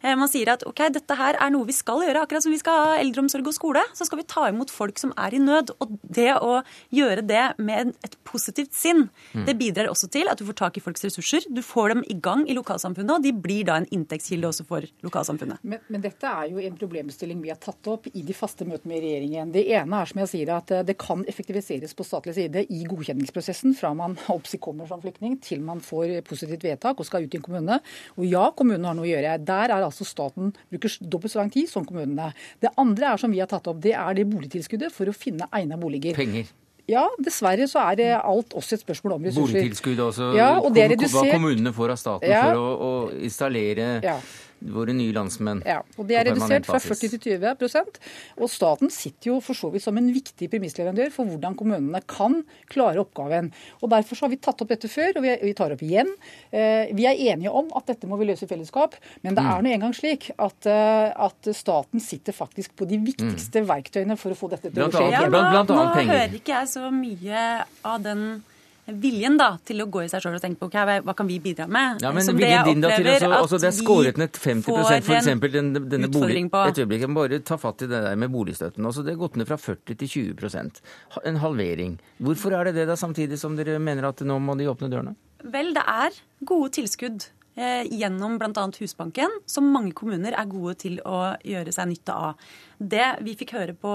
[0.04, 2.60] Eh, man sier at ok, dette her er noe vi skal gjøre, akkurat som vi
[2.60, 3.82] skal ha eldreomsorg og skole.
[3.96, 5.72] Så skal vi ta imot folk som er i nød.
[5.80, 6.58] Og det å
[6.94, 9.46] gjøre det med et positivt sinn, mm.
[9.48, 11.48] det bidrar også til at du får tak i folks ressurser.
[11.48, 14.84] Du får dem i gang i lokalsamfunnet, og de blir da en inntektskilde også for
[15.06, 15.64] lokalsamfunnet.
[15.64, 18.92] Men, men dette er jo en problemstilling vi har tatt opp i de faste møtene
[18.92, 19.54] med regjeringen.
[19.54, 22.84] Det ene er som jeg sier at eh, det kan effektiviseres på statlig side i
[22.90, 24.18] godkjenningsprosessen fra man
[24.64, 27.80] kommer som flyktning til man får positivt vedtak og skal ut i en kommune.
[28.18, 29.36] Og ja, kommunen har noe å gjøre.
[29.44, 32.33] Der er altså altså staten bruker dobbelt så lang tid som kommunene.
[32.61, 35.48] Det andre er som vi har tatt opp, det er det boligtilskuddet for å finne
[35.54, 36.18] egna boliger.
[36.18, 36.50] Penger.
[36.90, 39.54] Ja, dessverre så er det alt også et spørsmål om ressurser.
[39.54, 42.42] Boligtilskudd også, ja, og er hva kommunene får av staten ja.
[42.50, 44.18] for å, å installere ja
[44.72, 45.62] våre nye landsmenn.
[45.68, 47.98] Ja, og Det er redusert fra 40 til 20%
[48.38, 52.42] Og staten sitter jo for så vidt som en viktig premissleverandør for hvordan kommunene kan
[52.72, 53.53] klare oppgaven.
[53.83, 56.11] Og Derfor har vi tatt opp dette før, og vi tar opp igjen.
[56.50, 59.50] Eh, vi er enige om at dette må vi løse i fellesskap, men det mm.
[59.53, 63.68] er nå engang slik at, eh, at, staten sitter faktisk på de viktigste mm.
[63.68, 65.11] verktøyene for å få dette til å skje.
[65.12, 65.68] Ja, penger.
[65.68, 67.44] nå hører ikke jeg så mye
[67.85, 68.27] av den
[68.86, 71.38] viljen da, til å gå i seg sjøl og tenke på okay, hva kan vi
[71.42, 72.02] bidra med.
[72.04, 75.52] Ja, men Som din da til også, også Det er skåret ned 50% for eksempel
[75.54, 78.84] den, denne bolig, Et øyeblikk, jeg bare ta fatt i det der med boligstøtten.
[78.84, 80.82] Også det er gått ned fra 40 til 20%
[81.30, 81.96] En halvering.
[82.18, 85.16] Hvorfor er det det da, samtidig som dere mener at nå må de åpne dørene?
[85.44, 88.64] Vel, det er gode tilskudd gjennom bl.a.
[88.80, 92.48] Husbanken, som mange kommuner er gode til å gjøre seg nytte av.
[92.78, 93.92] Det vi fikk høre på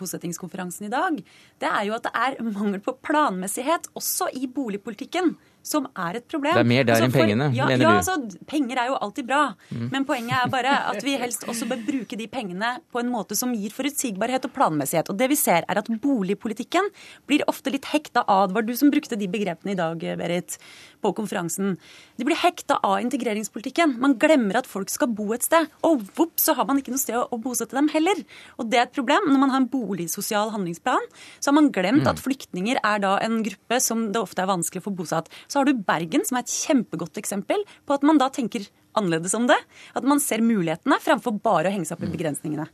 [0.00, 1.20] bosettingskonferansen i dag,
[1.62, 5.36] det er jo at det er mangel på planmessighet også i boligpolitikken
[5.68, 6.56] som er et problem.
[6.56, 8.00] Det er mer der altså, enn pengene, ja, mener ja, du?
[8.00, 9.86] Altså, penger er jo alltid bra, mm.
[9.92, 13.36] men poenget er bare at vi helst også bør bruke de pengene på en måte
[13.38, 15.12] som gir forutsigbarhet og planmessighet.
[15.12, 16.90] Og det vi ser er at boligpolitikken
[17.28, 20.56] blir ofte litt hekta av Det var du som brukte de begrepene i dag, Berit,
[21.04, 21.76] på konferansen.
[22.18, 23.96] De blir hekta av integreringspolitikken.
[24.02, 25.68] Man glemmer at folk skal bo et sted.
[25.86, 28.22] Og vops, så har man ikke noe sted å bosette dem heller.
[28.58, 29.28] Og det er et problem.
[29.30, 31.06] Når man har en boligsosial handlingsplan,
[31.38, 32.10] så har man glemt mm.
[32.10, 35.30] at flyktninger er da en gruppe som det ofte er vanskelig å få bosatt.
[35.46, 38.66] Så har du Bergen, som er et kjempegodt eksempel på at man da tenker
[38.98, 39.58] annerledes om det.
[39.98, 42.68] At man ser mulighetene framfor bare å henge seg opp i begrensningene.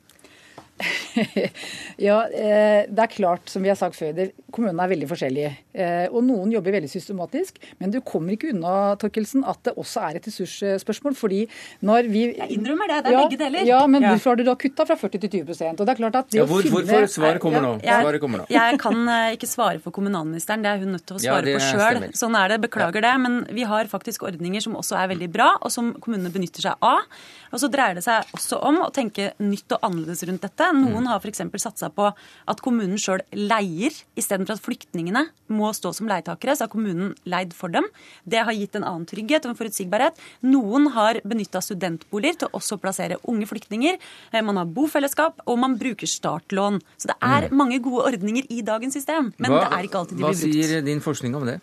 [2.08, 5.52] ja, eh, det er klart, som vi har sagt før, kommunene er veldig forskjellige.
[5.74, 7.60] Eh, og noen jobber veldig systematisk.
[7.78, 11.14] Men du kommer ikke unna Torkelsen, at det også er et ressursspørsmål.
[11.18, 11.44] fordi
[11.86, 12.24] når vi...
[12.34, 12.98] Jeg innrømmer det.
[13.04, 13.66] Det er ja, begge deler.
[13.68, 16.18] Ja, Men hvorfor har du da kutta fra 40 til 20% Og det er klart
[16.20, 16.82] at det ja, hvor, å finne...
[16.82, 17.08] Hvorfor?
[17.14, 17.72] Svaret kommer nå.
[17.84, 18.48] Svaret kommer nå.
[18.52, 21.62] Jeg, kan eh, ikke svare for kommunalministeren, det er hun nødt til å svare ja,
[21.62, 22.02] på sjøl.
[22.18, 23.14] Sånn er det, beklager det.
[23.22, 26.82] Men vi har faktisk ordninger som også er veldig bra, og som kommunene benytter seg
[26.84, 27.06] av.
[27.54, 30.70] Og så dreier det seg også om å tenke nytt og annerledes rundt dette.
[30.74, 31.44] Noen har f.eks.
[31.62, 36.56] satsa på at kommunen sjøl leier, istedenfor at flyktningene må stå som leietakere.
[36.58, 37.86] Så har kommunen leid for dem.
[38.26, 40.18] Det har gitt en annen trygghet og en forutsigbarhet.
[40.46, 44.00] Noen har benytta studentboliger til også å plassere unge flyktninger.
[44.32, 46.80] Eh, man har bofellesskap, og man bruker startlån.
[46.98, 47.58] Så det er mm.
[47.60, 49.30] mange gode ordninger i dagens system.
[49.38, 50.42] Men hva, det er ikke alltid de blir brukt.
[50.42, 51.60] Hva sier din forskning om det?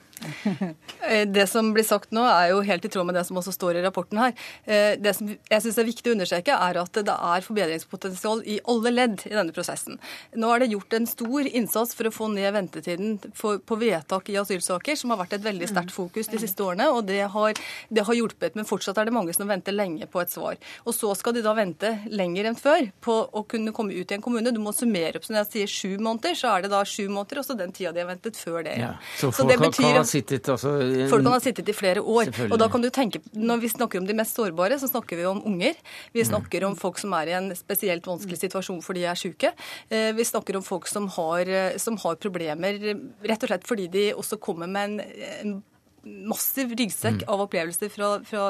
[1.12, 3.52] Eh, det som blir sagt nå, er jo helt i tråd med det som også
[3.56, 4.36] står i rapporten her.
[4.70, 8.60] Eh, det som jeg syns er viktig å understreke, er at det er forbedringspotensial i
[8.70, 9.98] alle ledd i denne prosessen.
[10.38, 14.38] Nå er det gjort en stor innsats for å få ned ventetiden på vedtak i
[14.40, 18.06] asylsaker, som har vært et veldig sterkt fokus de siste årene, og det har, det
[18.08, 18.56] har, hjulpet.
[18.56, 20.60] Men fortsatt er det mange som venter lenge på et svar.
[20.86, 24.18] Og så skal de da vente lenger enn før på å kunne komme ut i
[24.18, 24.54] en kommune.
[24.54, 25.26] Du må summere opp.
[25.28, 27.74] Så når jeg sier sju måneder, så er det da sju måneder, og så den
[27.76, 28.78] tida de har ventet før det.
[28.82, 28.94] Ja.
[29.18, 30.74] Så, så det betyr at sittet altså
[31.12, 32.32] Folk kan ha sittet i flere år.
[32.50, 35.28] Og da kan du tenke, Når vi snakker om de mest sårbare, så snakker vi
[35.30, 35.80] om unger.
[36.14, 39.54] Vi snakker om folk som er i en spesielt vanskelig situasjon fordi de er syke.
[39.90, 42.80] Eh, vi snakker om folk som har, eh, som har problemer
[43.26, 45.02] rett og slett fordi de også kommer med en,
[45.42, 45.60] en
[46.04, 47.30] massiv ryggsekk mm.
[47.30, 48.46] av opplevelser fra, fra,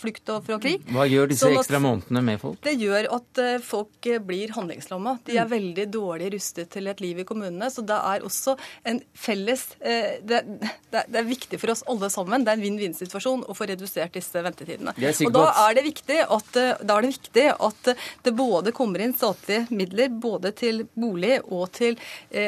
[0.00, 0.84] flukt og fra krig.
[0.92, 2.60] Hva gjør disse sånn ekstra månedene med folk?
[2.64, 5.18] Det gjør at uh, folk eh, blir handlingslamma.
[5.26, 5.52] De er mm.
[5.52, 7.68] veldig dårlig rustet til et liv i kommunene.
[7.72, 8.56] Så det er også
[8.88, 12.64] en felles uh, det, det, det, er viktig for oss alle sammen, det er en
[12.64, 14.96] vinn-vinn-situasjon å få redusert disse ventetidene.
[14.96, 15.82] Og da er,
[16.24, 17.92] at, da er det viktig at
[18.24, 21.98] det både kommer inn statlige midler både til bolig og til,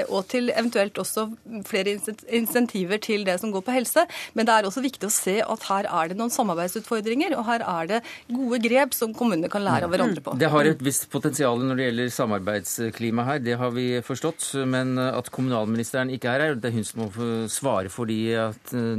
[0.08, 1.26] og til eventuelt også
[1.68, 4.06] flere insentiver til det som går på helse.
[4.38, 7.64] Men det er også viktig å se at her er det noen samarbeidsutfordringer, og her
[7.66, 10.36] er det gode grep som kommunene kan lære av hverandre på.
[10.38, 14.52] Det har et visst potensial når det gjelder samarbeidsklima her, det har vi forstått.
[14.70, 18.18] Men at kommunalministeren ikke er her, det er hun som må svare for de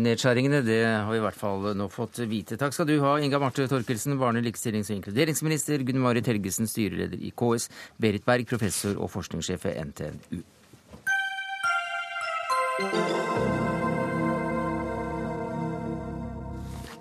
[0.03, 2.59] nedskjæringene, det har vi i hvert fall nå fått vite.
[2.59, 7.19] Takk skal du ha, Inga Marte Torkelsen, barne-, likestillings- og inkluderingsminister, Gunn Marit Helgesen, styreleder
[7.23, 7.69] i KS,
[8.01, 10.43] Berit Berg, professor og forskningssjef ved NTNU.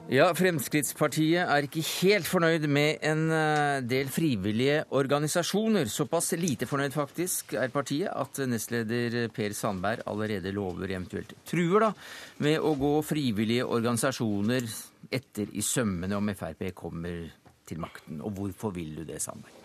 [0.09, 5.91] Ja, Fremskrittspartiet er ikke helt fornøyd med en eh, del frivillige organisasjoner.
[5.93, 11.93] Såpass lite fornøyd faktisk er partiet at nestleder Per Sandberg allerede lover, eventuelt truer, da,
[12.41, 14.73] med å gå frivillige organisasjoner
[15.13, 17.29] etter i sømmene om Frp kommer
[17.69, 18.25] til makten.
[18.25, 19.58] Og hvorfor vil du det, Sandberg?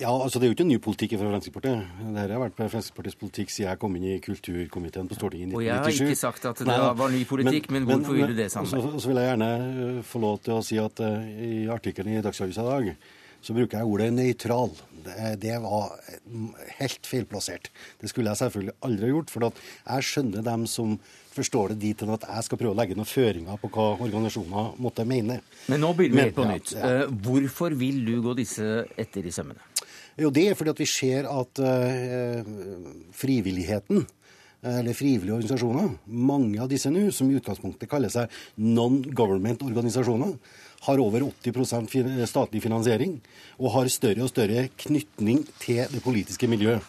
[0.00, 1.88] Ja, altså Det er jo ikke en ny politikk fra Fremskrittspartiet.
[2.00, 5.58] Dette har vært Fremskrittspartiets politikk siden jeg kom inn i kulturkomiteen på Stortinget i 1997.
[5.58, 8.32] Og jeg har ikke sagt at det Nei, var ny politikk, men, men hvorfor vil
[8.32, 8.72] du det, sammen?
[8.92, 9.50] Og så, vil jeg gjerne
[9.86, 12.94] øh, få lov til å si at uh, i artikkelen i Dagsavisen i dag
[13.42, 14.70] så bruker jeg ordet nøytral.
[15.02, 15.96] Det, det, var
[16.78, 17.72] helt feilplassert.
[17.98, 19.32] Det skulle jeg selvfølgelig aldri ha gjort.
[19.34, 20.94] For jeg skjønner dem som
[21.32, 24.78] forstår det dit hen at jeg skal prøve å legge noen føringer på hva organisasjoner
[24.82, 25.40] måtte mene.
[25.72, 26.76] Men nå begynner vi på nytt.
[26.78, 27.10] Ja, ja.
[27.26, 29.71] Hvorfor vil du gå disse etter i sømmene?
[30.20, 32.50] Jo, det er fordi at vi ser at uh,
[33.16, 39.64] frivilligheten eh, eller frivillige organisasjoner, mange av disse nå, som i utgangspunktet kaller seg non-government
[39.64, 40.34] organisasjoner,
[40.82, 43.16] har over 80% statlig finansiering
[43.60, 46.82] og har større og større knytning til det politiske miljøet.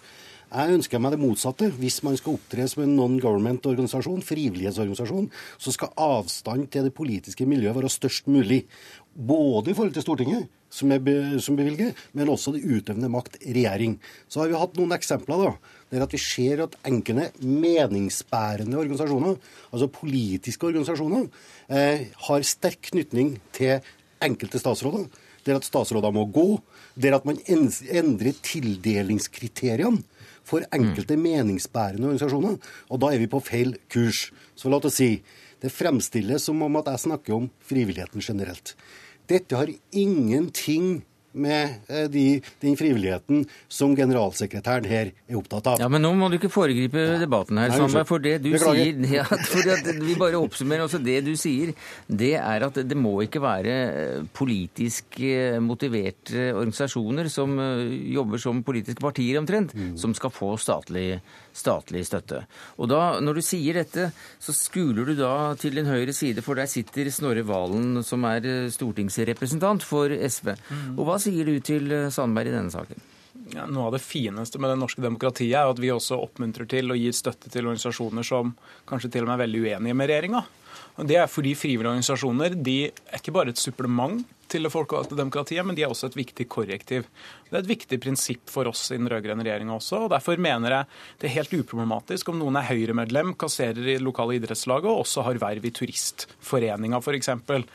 [0.54, 1.72] Jeg ønsker meg det motsatte.
[1.80, 7.48] Hvis man skal opptre som en non-government organisasjon, frivillighetsorganisasjon, så skal avstand til det politiske
[7.50, 8.60] miljøet være størst mulig.
[9.14, 13.98] Både i forhold til Stortinget, som, er, som bevilger, men også det utøvende makt, regjering.
[14.32, 15.52] Så har vi hatt noen eksempler da,
[15.94, 19.38] der at vi ser at enkelte meningsbærende organisasjoner,
[19.70, 21.28] altså politiske organisasjoner,
[21.70, 23.78] eh, har sterk knytning til
[24.24, 25.06] enkelte statsråder.
[25.44, 26.62] der at statsråder må gå,
[26.96, 30.00] der at man endrer tildelingskriteriene
[30.48, 32.56] for enkelte meningsbærende organisasjoner.
[32.88, 34.30] Og da er vi på feil kurs.
[34.56, 35.18] Så la oss si,
[35.60, 38.72] det fremstilles som om at jeg snakker om frivilligheten generelt.
[39.34, 41.02] Dette har ingenting
[41.34, 42.26] med eh, de,
[42.62, 45.82] den frivilligheten som generalsekretæren her er opptatt av.
[45.84, 47.18] Ja, Men nå må du ikke foregripe ja.
[47.22, 48.08] debatten her, Sandberg.
[48.10, 50.86] For det du sier ja, for Vi bare oppsummerer.
[50.88, 51.74] også Det du sier,
[52.08, 57.56] det er at det må ikke være eh, politisk eh, motiverte organisasjoner som
[58.14, 59.96] jobber som politiske partier omtrent, mm.
[60.00, 61.22] som skal få statlig
[61.54, 62.44] statlig støtte.
[62.82, 64.10] Og da, Når du sier dette,
[64.42, 68.72] så skuler du da til din høyre side, for der sitter Snorre Valen, som er
[68.74, 70.56] stortingsrepresentant for SV.
[70.58, 70.98] Mm.
[70.98, 73.10] Og Hva sier du til eh, Sandberg i denne saken?
[73.54, 76.94] Ja, noe av det fineste med det norske demokratiet er at vi også oppmuntrer til
[76.94, 78.54] og gir støtte til organisasjoner som
[78.90, 80.44] kanskje til og med er veldig uenige med regjeringa.
[81.10, 85.64] Det er fordi frivillige organisasjoner de er ikke bare et supplement til det folkevalgte demokratiet,
[85.66, 87.08] men de er også et viktig korrektiv.
[87.48, 90.04] Det er et viktig prinsipp for oss i den rød-grønne regjeringa også.
[90.06, 90.90] og Derfor mener jeg
[91.22, 95.42] det er helt uproblematisk om noen er Høyre-medlem, kasserer i lokale idrettslaget og også har
[95.42, 97.08] verv i Turistforeninga f.eks.
[97.08, 97.66] For, eksempel.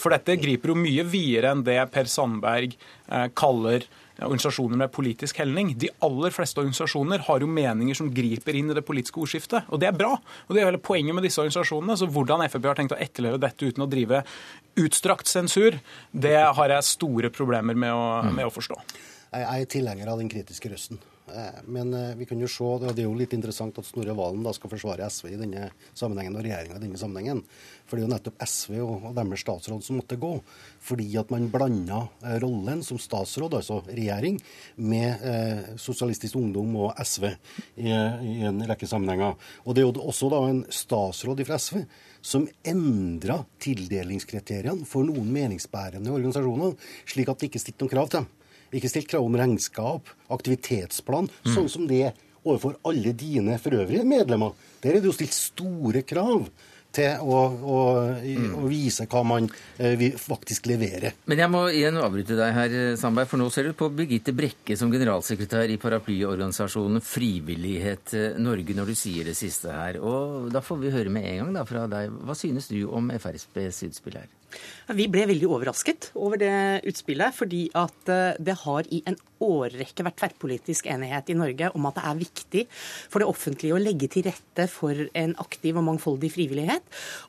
[0.00, 3.88] for dette griper jo mye videre enn det Per Sandberg eh, kaller
[4.22, 5.72] organisasjoner med politisk helning.
[5.78, 9.70] De aller fleste organisasjoner har jo meninger som griper inn i det politiske ordskiftet.
[9.74, 10.12] Og det er bra.
[10.14, 11.96] Og det er hele poenget med disse organisasjonene.
[11.98, 14.22] Så hvordan Frp har tenkt å etterleve dette uten å drive
[14.84, 15.78] utstrakt sensur,
[16.10, 18.78] det har jeg store problemer med å, med å forstå.
[19.34, 21.02] Jeg er tilhenger av den kritiske røsten.
[21.26, 24.44] Eh, men eh, vi kan jo se, det er jo litt interessant at Snorre Valen
[24.44, 27.40] da skal forsvare SV i denne sammenhengen, og regjeringa i denne sammenhengen.
[27.88, 30.34] For det er jo nettopp SV og, deres statsråd som måtte gå.
[30.84, 34.38] Fordi at man blanda eh, rollen som statsråd, altså regjering,
[34.76, 35.22] med
[35.80, 39.38] Sosialistisk Ungdom og SV i, i, en rekke sammenhenger.
[39.64, 41.84] Og det er jo også da en statsråd fra SV
[42.24, 46.76] som endra tildelingskriteriene for noen meningsbærende organisasjoner,
[47.08, 48.32] slik at det ikke stilte noen krav til dem.
[48.74, 51.50] Ikke stilt krav om regnskap, aktivitetsplan, mm.
[51.54, 52.08] sånn som det
[52.44, 54.54] overfor alle dine for øvrige medlemmer.
[54.84, 56.48] Der er det jo stilt store krav
[56.94, 57.78] til å, å,
[58.22, 58.52] mm.
[58.60, 59.48] å, vise hva man
[59.82, 61.16] eh, faktisk leverer.
[61.30, 64.76] Men jeg må igjen avbryte deg her, Sandberg, for nå ser du på Birgitte Brekke
[64.78, 69.98] som generalsekretær i paraplyorganisasjonen Frivillighet Norge når du sier det siste her.
[69.98, 72.14] Og da får vi høre med en gang da fra deg.
[72.24, 74.30] Hva synes du om FrPs utspill her?
[74.98, 76.54] Vi ble veldig overrasket over det
[76.90, 81.88] utspillet, fordi at eh, det har i en årrekke vært tverrpolitisk enighet i Norge om
[81.88, 85.86] at det er viktig for det offentlige å legge til rette for en aktiv og
[85.88, 86.86] mangfoldig frivillighet,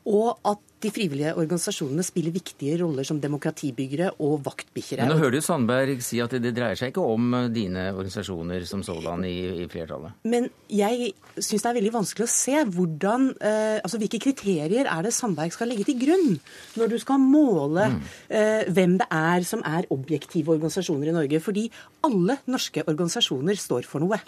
[0.08, 5.02] og at de frivillige organisasjonene spiller viktige roller som demokratibyggere og vaktbikkjer.
[5.02, 8.84] Men nå hører du Sandberg si at det dreier seg ikke om dine organisasjoner som
[8.86, 10.16] sådan i, i flertallet.
[10.28, 15.06] Men jeg syns det er veldig vanskelig å se hvordan, eh, altså hvilke kriterier er
[15.06, 16.38] det Sandberg skal legge til grunn
[16.78, 18.00] når du skal måle mm.
[18.38, 21.42] eh, hvem det er som er objektive organisasjoner i Norge.
[21.42, 21.66] Fordi
[22.06, 24.18] alle norske organisasjoner står for noe.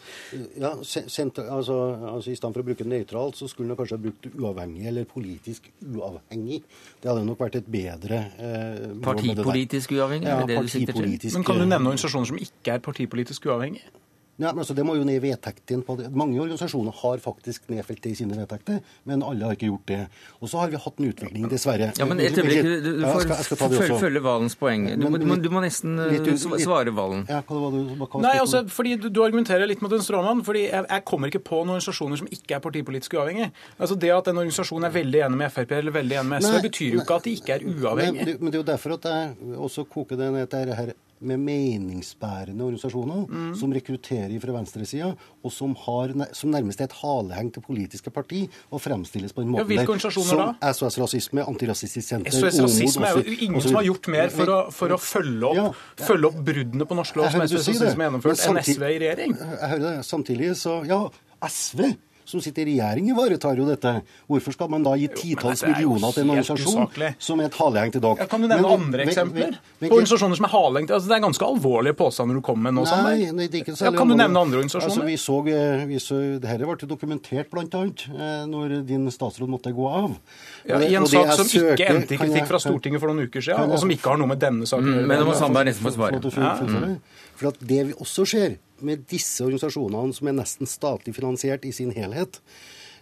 [0.58, 1.76] Ja, senter, altså,
[2.14, 5.08] altså I stedet for å bruke nøytralt, så skulle man kanskje ha brukt uavhengig eller
[5.08, 6.62] politisk uavhengig uavhengig.
[7.02, 10.28] Det hadde nok vært et bedre eh, Partipolitisk uavhengig?
[10.28, 11.36] Ja, partipolitisk.
[11.36, 13.84] Men Kan du nevne organisasjoner som ikke er partipolitisk uavhengige?
[14.38, 15.82] Ja, men altså, Det må jo ned i vedtektene.
[15.82, 16.12] på det.
[16.14, 20.00] Mange organisasjoner har faktisk nedfelt det i sine vedtekter, men alle har ikke gjort det.
[20.40, 21.90] Og så har vi hatt en utvikling, dessverre.
[21.98, 24.86] Ja, men et øyeblikk, du, du får ja, skal følge Valens poeng.
[24.94, 27.24] Du, men, men, du, må nesten litt, litt, svare Valen.
[27.28, 30.44] Ja, hva hva, du, hva Nei, altså, fordi du, du, argumenterer litt mot en stråmann.
[30.46, 33.50] fordi jeg, jeg, kommer ikke på noen organisasjoner som ikke er partipolitisk uavhengige.
[33.78, 36.62] Altså, Det at en organisasjon er veldig enig med Frp eller veldig enig med SV,
[36.68, 38.30] betyr jo ikke at de ikke er uavhengige.
[38.30, 41.40] Men, men, det er jo derfor at jeg også koker det ned til dette med
[41.42, 43.50] meningsbærende organisasjoner mm.
[43.58, 45.10] som rekrutterer fra venstresida,
[45.42, 49.52] og som, har, som, nærmest er et haleheng til politiske parti, og fremstilles på en
[49.52, 50.72] måte ja, hvilke organisasjoner da?
[50.76, 54.58] SOS Rasisme, Antirasistisk Senter SOS Rasisme er jo ingen som har gjort mer for å,
[54.74, 58.10] for å følge, opp, ja, følge, opp, bruddene på norsk lov som SOS Rasisme har
[58.10, 59.38] gjennomført, enn SV i regjering.
[59.38, 59.96] Jeg hører det.
[60.08, 61.02] Samtidig så Ja,
[61.44, 61.88] SV
[62.28, 63.94] som sitter i regjering, ivaretar jo dette.
[64.28, 67.10] Hvorfor skal man da gi titalls millioner til en organisasjon usaklig.
[67.24, 68.20] som er et haleheng til dere?
[68.20, 69.56] Ja, kan du nevne Men, andre eksempler?
[69.80, 72.76] På organisasjoner som er haleheng til altså, Det er ganske alvorlige påstander du kommer med
[72.78, 72.84] nå.
[73.06, 74.92] Nei, nei, det er ikke ja, Kan du nevne andre organisasjoner?
[74.92, 77.82] Altså, vi så, eh, vi så, Dette ble dokumentert bl.a.
[77.88, 80.20] Eh, når din statsråd måtte gå av.
[80.68, 83.44] Ja, I en sak som søker, ikke endte i kritikk fra Stortinget for noen uker
[83.44, 85.08] siden, og som ikke har noe med denne saken å gjøre.
[85.08, 86.96] Men nå må Sandberg nesten få svare.
[87.38, 91.72] For at det vi også ser med disse organisasjonene som er nesten statlig finansiert i
[91.74, 92.40] sin helhet,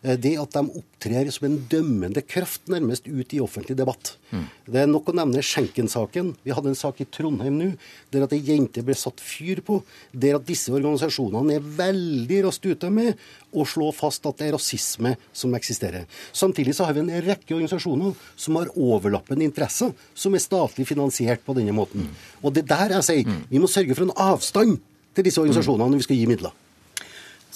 [0.06, 4.14] Eh, det at de opptrer som en dømmende kraft nærmest ut i offentlig debatt.
[4.30, 4.44] Mm.
[4.66, 6.32] Det er nok å nevne Schenken-saken.
[6.44, 7.68] Vi hadde en sak i Trondheim nå
[8.14, 9.80] der at ei jente ble satt fyr på.
[10.12, 13.14] Der at disse organisasjonene er veldig raskt ute med
[13.56, 16.06] å slå fast at det er rasisme som eksisterer.
[16.36, 21.44] Samtidig så har vi en rekke organisasjoner som har overlappende interesser, som er statlig finansiert
[21.46, 22.10] på denne måten.
[22.42, 24.76] Og det der jeg sier, vi må sørge for en avstand
[25.16, 26.52] til disse organisasjonene når vi skal gi midler.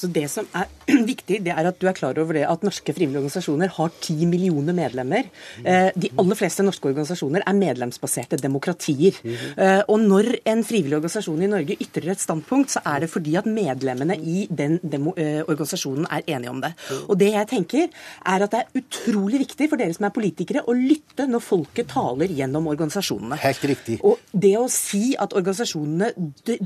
[0.00, 0.68] Så Det som er
[1.12, 4.16] viktig, det er at du er klar over det at norske frivillige organisasjoner har ti
[4.28, 5.28] millioner medlemmer.
[5.60, 9.18] Eh, de aller fleste norske organisasjoner er medlemsbaserte demokratier.
[9.20, 13.36] Eh, og når en frivillig organisasjon i Norge ytrer et standpunkt, så er det fordi
[13.40, 16.72] at medlemmene i den eh, organisasjonen er enige om det.
[17.06, 17.92] Og det jeg tenker,
[18.32, 21.92] er at det er utrolig viktig for dere som er politikere, å lytte når folket
[21.92, 23.38] taler gjennom organisasjonene.
[23.44, 24.00] Helt riktig.
[24.06, 26.12] Og det å si at organisasjonene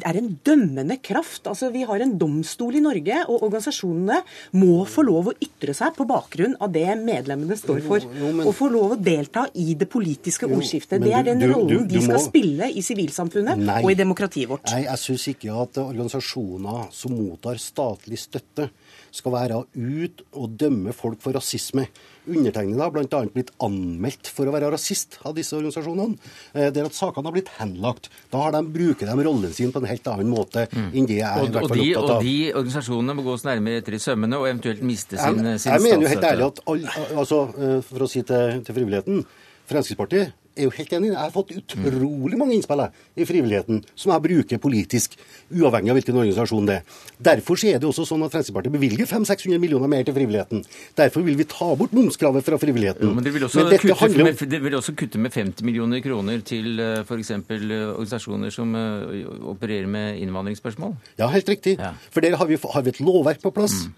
[0.04, 4.20] er en dømmende kraft Altså, vi har en domstol i Norge og organisasjonene
[4.60, 8.04] må få lov å ytre seg på bakgrunn av det medlemmene står for.
[8.04, 8.48] Jo, jo, men...
[8.48, 11.02] Og få lov å delta i det politiske ordskiftet.
[11.02, 12.24] det er den du, rollen du, du, de skal må...
[12.26, 13.80] spille i sivilsamfunnet Nei.
[13.82, 14.68] og i demokratiet vårt.
[14.72, 18.70] Nei, jeg syns ikke at organisasjoner som mottar statlig støtte,
[19.14, 21.84] skal være ut og dømme folk for rasisme.
[22.24, 23.20] Undertegnede har bl.a.
[23.34, 26.16] blitt anmeldt for å være rasist av disse organisasjonene.
[26.54, 28.10] Eh, der at sakene har blitt henlagt.
[28.32, 30.90] Da har de, bruker de rollen sin på en helt annen måte mm.
[30.92, 32.14] enn det jeg er i hvert fall opptatt av.
[32.16, 35.74] Og de organisasjonene må gås nærmere etter i sømmene og eventuelt miste sin, jeg, sin
[35.74, 36.86] jeg mener jo helt ærlig at all,
[37.24, 39.24] altså, eh, For å si til, til frivilligheten
[39.68, 41.10] Fremskrittspartiet er jo helt enig.
[41.12, 45.16] Jeg har fått utrolig mange innspill i frivilligheten som jeg bruker politisk,
[45.52, 46.98] uavhengig av hvilken organisasjon det er.
[47.28, 50.64] Derfor er det også sånn at Fremskrittspartiet bevilger 500-600 millioner mer til frivilligheten.
[50.98, 53.08] Derfor vil vi ta bort momskravet fra frivilligheten.
[53.08, 54.28] Jo, men det vil, også men kutte, om...
[54.28, 57.32] med, det vil også kutte med 50 millioner kroner til eh, f.eks.
[57.34, 59.24] Eh, organisasjoner som eh,
[59.54, 60.96] opererer med innvandringsspørsmål?
[61.20, 61.76] Ja, helt riktig.
[61.78, 61.94] Ja.
[62.14, 63.84] For der har vi, har vi, et lovverk på plass.
[63.84, 63.94] Mm.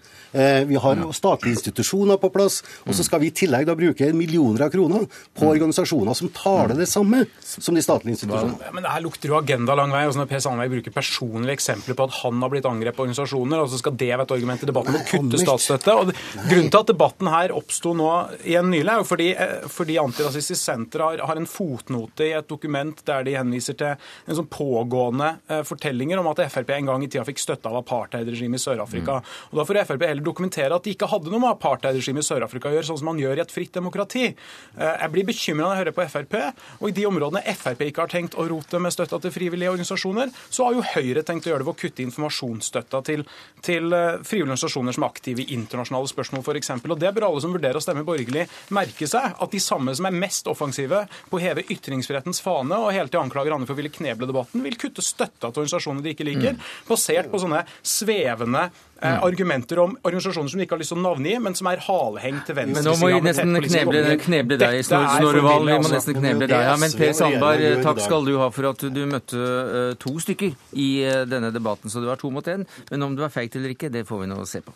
[0.67, 2.59] Vi har statlige institusjoner på plass.
[2.85, 3.07] Og så mm.
[3.07, 5.51] skal vi i tillegg da bruke millioner av kroner på mm.
[5.53, 8.71] organisasjoner som tar tale det samme som de statlige institusjonene.
[8.75, 10.03] Men det her lukter jo agenda lang vei.
[10.09, 13.63] Også når Per Sandberg bruker personlige eksempler på at han har blitt angrepet på organisasjoner,
[13.63, 15.95] og så skal det være et argument i debatten om å kutte statsstøtte.
[15.95, 16.11] Og
[16.47, 18.09] Grunnen til at debatten her oppsto nå
[18.43, 22.47] igjen nylig, er jo fordi, eh, fordi Antirasistisk Senter har, har, en fotnote i et
[22.49, 27.05] dokument der de henviser til en sånn pågående eh, fortellinger om at Frp en gang
[27.05, 29.19] i tida fikk støtte av apartheidregimet i Sør-Afrika.
[29.19, 29.35] Mm.
[29.51, 32.71] Og Da får Frp heller dokumentere at de ikke hadde noe med apartheidregimet i Sør-Afrika
[32.71, 34.29] å gjøre, sånn som man gjør i et fritt demokrati.
[34.31, 36.36] Eh, jeg blir bekymra når jeg hører på Frp,
[36.79, 40.31] og i de områdene Frp ikke har tenkt å rote med støtta til frivillige organisasjoner,
[40.49, 43.25] så har jo Høyre tenkt å gjøre det ved å kutte informasjonsstøtta til,
[43.65, 46.73] til eh, frivillige organisasjoner som er aktive i internasjonale spørsmål, f.eks.
[46.87, 49.37] Og det bør alle som vurderer å stemme borgerlig, merke seg.
[49.43, 53.27] At de samme som er mest offensive på å heve ytringsfrihetens fane og hele tiden
[53.27, 56.57] anklager andre for å ville kneble debatten, vil kutte støtta til organisasjoner de ikke liker,
[56.57, 56.67] mm.
[56.89, 58.67] basert på sånne svevende
[59.01, 59.23] Eh, mm.
[59.23, 62.47] argumenter om organisasjoner som de ikke har lyst til å navngi, men som er halhengt
[62.49, 62.81] til venstre.
[62.81, 65.69] Men nå må vi nesten kneble, kneble deg, Snorre Valen.
[65.69, 65.93] Vi må altså.
[65.93, 66.65] nesten kneble deg.
[66.65, 70.57] Ja, men Per Sandberg, takk skal du ha for at du møtte uh, to stykker
[70.73, 71.93] i uh, denne debatten.
[71.93, 72.65] Så du var to mot én.
[72.89, 74.73] Men om du er feigt eller ikke, det får vi nå se på.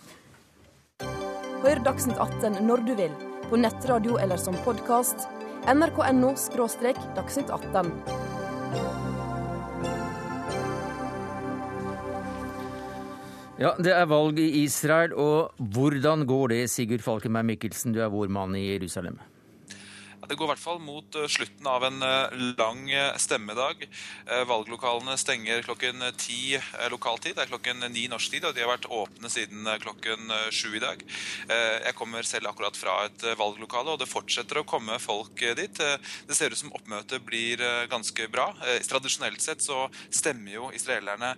[1.66, 3.14] Hør Dagsnytt 18 når du vil,
[3.50, 5.30] på nettradio eller som podkast.
[5.66, 6.34] nrk.no–
[7.18, 9.01] dagsnytt 18.
[13.62, 18.10] Ja, Det er valg i Israel, og hvordan går det, Sigurd Falkenberg Mikkelsen, du er
[18.10, 19.20] vår mann i Jerusalem?
[20.32, 23.82] Det går i hvert fall mot eh, slutten av en eh, lang eh, stemmedag.
[24.48, 26.56] Valglokalene stenger klokken ti
[26.94, 27.36] lokal tid.
[27.36, 30.82] Det er klokken ni norsk tid, og de har vært åpne siden klokken sju i
[30.82, 31.02] dag.
[31.50, 35.82] Jeg kommer selv akkurat fra et valglokale, og det fortsetter å komme folk dit.
[35.82, 38.48] Det ser ut som oppmøtet blir ganske bra.
[38.88, 41.34] Tradisjonelt sett så stemmer jo israelerne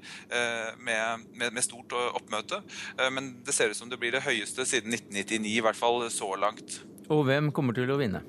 [0.78, 2.62] med, med, med stort oppmøte,
[3.10, 6.34] men det ser ut som det blir det høyeste siden 1999, i hvert fall så
[6.38, 6.82] langt.
[7.10, 8.24] Og hvem kommer til å vinne?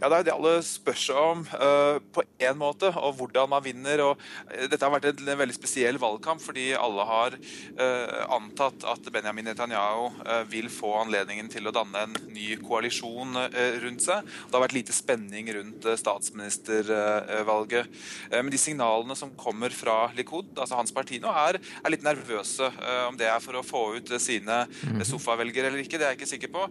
[0.00, 3.48] Ja, Det er jo det alle spør seg om uh, på én måte, og hvordan
[3.52, 4.02] man vinner.
[4.04, 4.20] og
[4.50, 9.08] uh, Dette har vært en, en, veldig spesiell valgkamp, fordi alle har uh, antatt at
[9.12, 10.08] Benjamin Netanyahu
[10.50, 13.36] vil få anledningen til å danne en ny koalisjon
[13.82, 14.26] rundt seg.
[14.26, 17.88] Det har vært lite spenning rundt statsministervalget.
[18.32, 22.68] men de signalene som kommer fra Likud, altså hans parti nå, er, er litt nervøse.
[23.08, 25.04] om det er for å få ut sine mhm.
[25.08, 26.66] sofavelgere eller ikke, det er jeg ikke sikker på.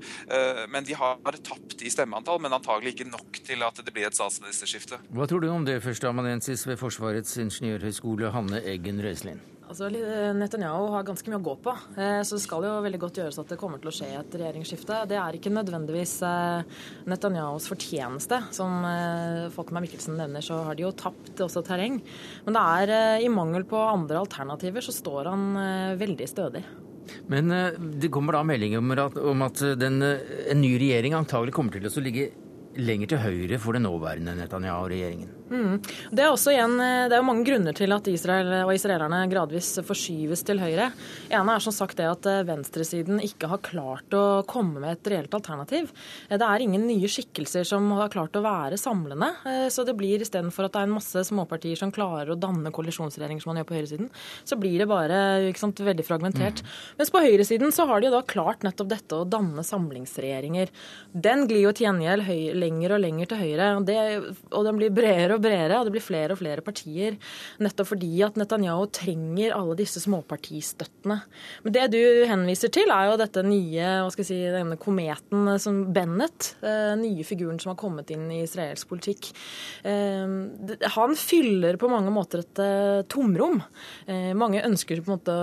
[0.73, 4.17] men de har tapt i stemmeantall, men antagelig ikke nok til at det blir et
[4.17, 5.01] statsministerskifte.
[5.15, 9.43] Hva tror du om det, førsteamanuensis ved Forsvarets ingeniørhøgskole, Hanne Eggen Røiselin?
[9.65, 13.17] Altså, Netanyahu har ganske mye å gå på, eh, så det skal jo veldig godt
[13.17, 14.99] gjøres at det kommer til å skje et regjeringsskifte.
[15.09, 18.43] Det er ikke nødvendigvis eh, Netanyahus fortjeneste.
[18.53, 21.97] Som eh, Folkemar Mikkelsen nevner, så har de jo tapt også terreng.
[22.45, 25.45] Men det er i mangel på andre alternativer så står han
[25.97, 26.61] veldig stødig.
[27.29, 27.49] Men
[28.01, 31.89] det kommer da meldinger om at, om at den, en ny regjering antagelig kommer til
[31.89, 32.29] å ligge
[32.77, 35.31] lenger til høyre for den nåværende Netanyahu-regjeringen.
[35.45, 35.77] Mm.
[36.09, 39.75] Det er også igjen, det er jo mange grunner til at Israel og israelerne gradvis
[39.85, 40.87] forskyves til høyre.
[41.29, 45.37] ene er som sagt det at venstresiden ikke har klart å komme med et reelt
[45.37, 45.91] alternativ.
[46.29, 49.29] Det er ingen nye skikkelser som har klart å være samlende.
[49.69, 53.45] Så det blir istedenfor at det er en masse småpartier som klarer å danne koalisjonsregjeringer
[53.45, 54.09] som man gjør på høyresiden,
[54.43, 56.63] så blir det bare sant, veldig fragmentert.
[56.65, 56.73] Mm.
[56.99, 60.73] Mens på høyresiden så har de jo da klart nettopp dette å danne samlingsregjeringer.
[61.13, 62.25] Den glir jo til gjengjeld
[62.65, 63.97] lenger og lenger til høyre, og, det,
[64.51, 67.17] og den blir bredere og bredere, og det blir flere og flere partier.
[67.63, 71.19] Nettopp fordi at Netanyahu trenger alle disse småpartistøttene.
[71.65, 75.53] Men det du henviser til, er jo dette nye, hva skal jeg si, denne kometen
[75.61, 79.31] som Bennett, den nye figuren som har kommet inn i israelsk politikk.
[79.87, 80.35] Eh,
[80.95, 83.61] han fyller på mange måter et eh, tomrom.
[84.35, 85.33] Mange ønsker på en måte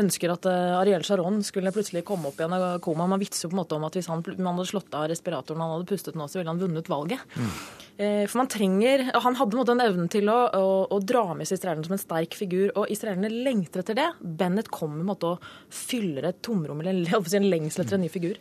[0.00, 3.06] ønsker at Ariel Sharon skulle plutselig komme opp igjen av koma.
[3.10, 5.74] Man vitser på en måte om at hvis han, man hadde slått av respiratoren han
[5.74, 7.22] hadde pustet nå, så ville han vunnet valget.
[7.36, 7.54] Mm.
[8.00, 11.58] Eh, for man trenger Han hadde en evnen til å, å, å dra med seg
[11.58, 14.06] israelerne som en sterk figur, og israelerne lengter etter det.
[14.20, 15.34] Bennett kommer med å
[15.68, 18.38] fylle et tomrom, eller en lengsel etter en ny figur.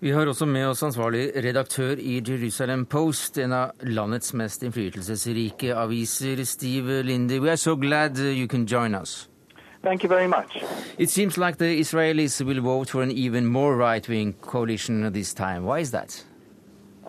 [0.00, 5.74] Vi har også med oss ansvarlig redaktør i Jerusalem Post, en av landets mest innflytelsesrike
[5.76, 7.38] aviser, Steve Lindy.
[7.38, 9.28] We are so glad you can join us.
[9.82, 10.56] Thank you very much.
[10.98, 15.34] It seems like the Israelis will vote for an even more right wing coalition this
[15.34, 15.64] time.
[15.64, 16.24] Why is that?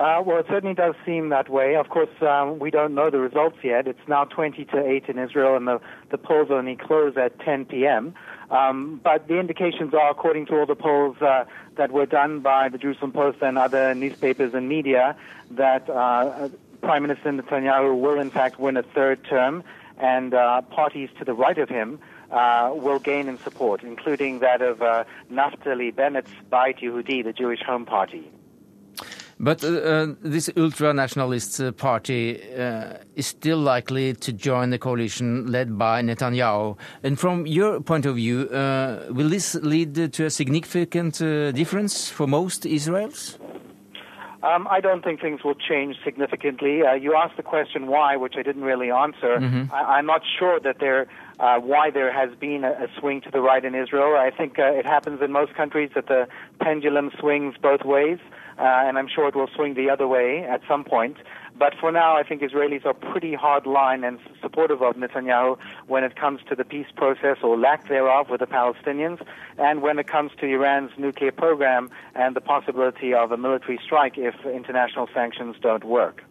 [0.02, 1.76] Uh, well, it certainly does seem that way.
[1.76, 3.88] Of course, um, we don't know the results yet.
[3.88, 5.80] It's now 20 to 8 in Israel, and the,
[6.10, 8.16] the polls only close at 10 p.m.
[8.50, 11.46] Um, but the indications are, according to all the polls uh,
[11.76, 15.16] that were done by the Jerusalem Post and other newspapers and media,
[15.52, 16.50] that uh,
[16.82, 19.64] Prime Minister Netanyahu will, in fact, win a third term,
[20.00, 22.00] and uh, parties to the right of him
[22.32, 27.62] uh, will gain in support, including that of uh, Naftali Bennett's Beit Yehudi, the Jewish
[27.62, 28.32] Home Party.
[29.44, 35.52] But uh, uh, this ultra-nationalist uh, party uh, is still likely to join the coalition
[35.52, 36.78] led by Netanyahu.
[37.02, 42.08] And from your point of view, uh, will this lead to a significant uh, difference
[42.08, 43.40] for most Israelis?
[44.44, 46.84] Um, I don't think things will change significantly.
[47.02, 49.40] you asked the question why, which I didn't really answer.
[49.40, 49.96] Mm -hmm.
[49.96, 51.06] I, am not sure that there
[51.72, 54.12] why there has been a, a, swing to the right in Israel.
[54.28, 56.22] I think it happens in most countries that the
[56.66, 58.20] pendulum swings both ways
[58.58, 61.18] uh, and I'm sure it will swing the other way at some point.
[61.58, 66.04] But for now, I think Israelis are pretty hard line and supportive of Netanyahu when
[66.04, 69.24] it comes to the peace process or lack thereof with the Palestinians,
[69.58, 74.18] and when it comes to Iran's nuclear program and the possibility of a military strike
[74.18, 76.24] if international sanctions don't work.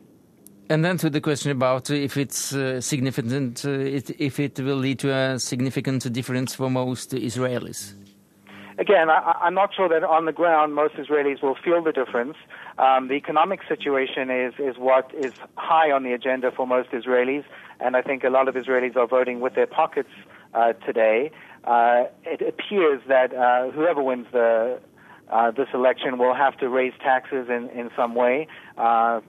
[0.69, 5.01] And then to the question about if it's uh, significant, uh, if it will lead
[5.01, 7.95] to a significant difference for most Israelis
[8.81, 12.37] again, I, am not sure that on the ground most Israelis will feel the difference.
[12.79, 17.45] Um, the economic situation is, is what is high on the agenda for most Israelis,
[17.79, 20.09] and I think a lot of Israelis are voting with their pockets
[20.55, 21.31] uh, today.
[21.63, 24.81] Uh, it appears that uh, whoever wins the
[25.29, 29.21] uh, this election will have to raise taxes in, in some way uh,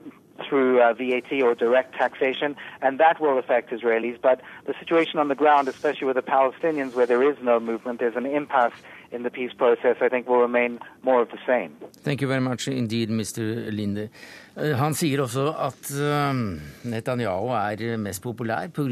[0.50, 4.20] through uh, VAT or direct taxation, and that will affect Israelis.
[4.20, 8.00] But the situation on the ground, especially with the Palestinians, where there is no movement,
[8.00, 8.74] there's an impasse
[9.12, 11.76] in the peace process, I think will remain more of the same.
[12.04, 13.72] Thank you very much indeed, Mr.
[13.72, 14.10] Linde.
[14.60, 16.40] Eh, han sier også at eh,
[16.92, 18.90] Netanyahu er mest populær pga.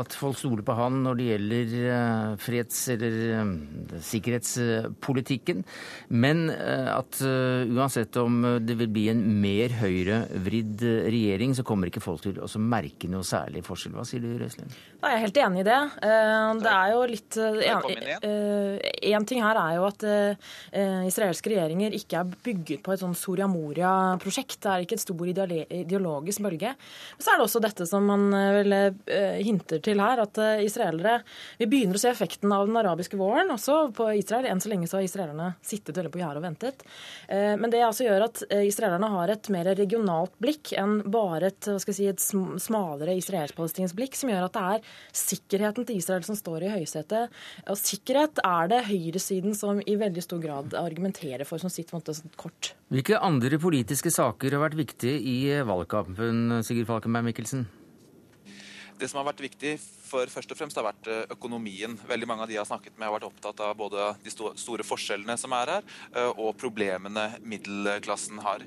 [0.00, 3.52] at folk stoler på han når det gjelder eh, freds- eller
[4.02, 5.62] sikkerhetspolitikken,
[6.08, 12.22] men at uansett om det vil bli en mer høyrevridd regjering, så kommer ikke folk
[12.24, 13.94] til å merke noe særlig forskjell.
[13.96, 14.70] Hva sier du, Røslen?
[15.00, 15.80] Jeg er helt enig i det.
[16.62, 17.38] Det er jo litt
[19.06, 20.04] Én ting her er jo at
[21.06, 24.58] israelske regjeringer ikke er bygget på et sånn Soria Moria-prosjekt.
[24.62, 26.72] Det er ikke et stor ideologisk bølge.
[27.16, 30.40] Men så er det også dette som man eh, vel eh, hinter til her, at
[30.42, 31.20] eh, israelere
[31.60, 34.48] Vi begynner å se effekten av den arabiske våren også på Israel.
[34.50, 36.84] Enn så lenge så har israelerne sittet veldig på gjerdet og ventet.
[37.28, 41.78] Men det altså gjør at israelerne har et mer regionalt blikk enn bare et, hva
[41.82, 46.26] skal jeg si, et smalere israelsk-palestinsk blikk, som gjør at det er sikkerheten til Israel
[46.26, 47.34] som står i høysetet.
[47.72, 52.14] Og sikkerhet er det høyresiden som i veldig stor grad argumenterer for som sitt måte,
[52.40, 52.72] kort.
[52.90, 55.36] Hvilke andre politiske saker har vært viktige i
[55.66, 57.66] valgkampen, Sigurd Falkenberg Mikkelsen?
[58.96, 59.76] Det som har vært viktig
[60.06, 61.96] for først og fremst har vært eh, økonomien.
[62.08, 64.86] Veldig mange av de jeg har snakket med, har vært opptatt av både de store
[64.86, 68.64] forskjellene som er her, eh, og problemene middelklassen har.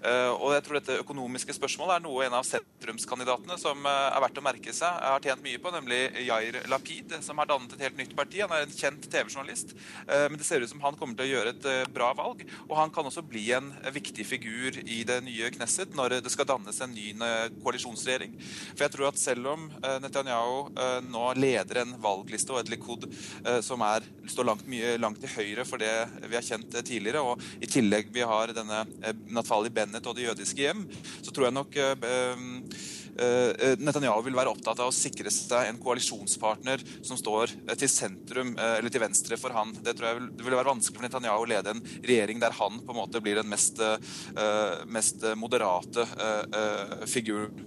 [0.00, 4.44] Og jeg tror dette økonomiske spørsmålet er noe en av sentrumskandidatene som er verdt å
[4.44, 8.14] merke seg, har tjent mye på, nemlig Jair Lapid, som har dannet et helt nytt
[8.16, 8.40] parti.
[8.40, 9.74] Han er en kjent TV-journalist,
[10.08, 12.46] men det ser ut som han kommer til å gjøre et bra valg.
[12.70, 16.48] Og han kan også bli en viktig figur i det nye Knesset når det skal
[16.48, 17.12] dannes en ny
[17.60, 18.38] koalisjonsregjering.
[18.70, 19.68] For jeg tror at selv om
[20.00, 24.96] Netanyahu Eh, nå leder en valgliste og et Likud eh, som er, står langt, mye,
[25.00, 25.92] langt til høyre for det
[26.26, 27.22] vi har kjent eh, tidligere.
[27.24, 28.84] Og i tillegg vi har denne
[29.30, 30.86] Natfali Bennett og Det jødiske hjem,
[31.20, 31.78] så tror jeg nok
[33.80, 38.92] Netanyahu vil være opptatt av å sikre seg en koalisjonspartner som står til sentrum eller
[38.92, 39.74] til venstre for han.
[39.74, 42.78] Det tror jeg det vil være vanskelig for Netanyahu å lede en regjering der han
[42.80, 43.82] på en måte blir den mest,
[44.88, 46.06] mest moderate
[47.10, 47.66] figuren.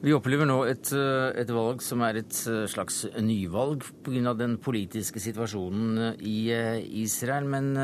[0.00, 4.32] Vi opplever nå et, eh, et, valg som er et eh, slags nyvalg pga.
[4.32, 7.44] den politiske situasjonen eh, i Israel.
[7.44, 7.74] Men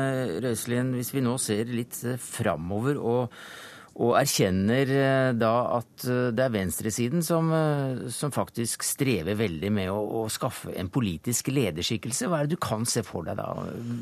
[0.41, 3.41] Røiselien, hvis vi nå ser litt framover og
[3.97, 4.85] og erkjenner
[5.33, 7.47] da at det er venstresiden som,
[8.13, 12.29] som faktisk strever veldig med å, å, skaffe en politisk lederskikkelse.
[12.29, 13.47] Hva er det du kan se for deg da?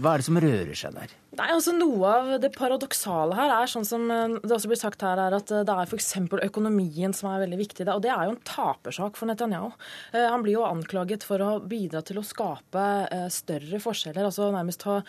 [0.03, 1.15] Hva er det som rører seg der?
[1.35, 5.19] Nei, altså Noe av det paradoksale her er sånn som det også blir sagt her,
[5.19, 6.13] er at det er f.eks.
[6.47, 7.87] økonomien som er veldig viktig.
[7.91, 9.73] Og det er jo en tapersak for Netanyahu.
[10.15, 12.85] Han blir jo anklaget for å bidra til å skape
[13.33, 14.27] større forskjeller.
[14.29, 14.99] Altså nærmest ha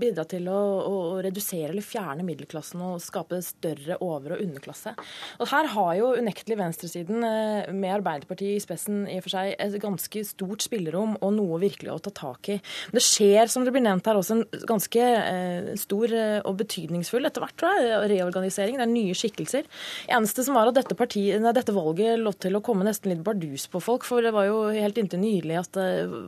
[0.00, 4.94] bidra til å, å redusere eller fjerne middelklassen og skape større over- og underklasse.
[5.40, 9.54] Og Her har jo unektelig venstresiden, eh, med Arbeiderpartiet i spissen, i og for seg
[9.58, 12.58] et ganske stort spillerom og noe virkelig å ta tak i.
[12.92, 15.41] Det skjer, som det blir nevnt her, også en ganske eh,
[15.80, 18.78] stor eh, og betydningsfull etter hvert, tror jeg, reorganisering.
[18.80, 19.68] Det er nye skikkelser.
[20.12, 23.24] Eneste som var at dette, partiet, nei, dette valget lå til å komme nesten litt
[23.24, 24.06] bardus på folk.
[24.08, 25.80] For det var jo helt inntil nylig at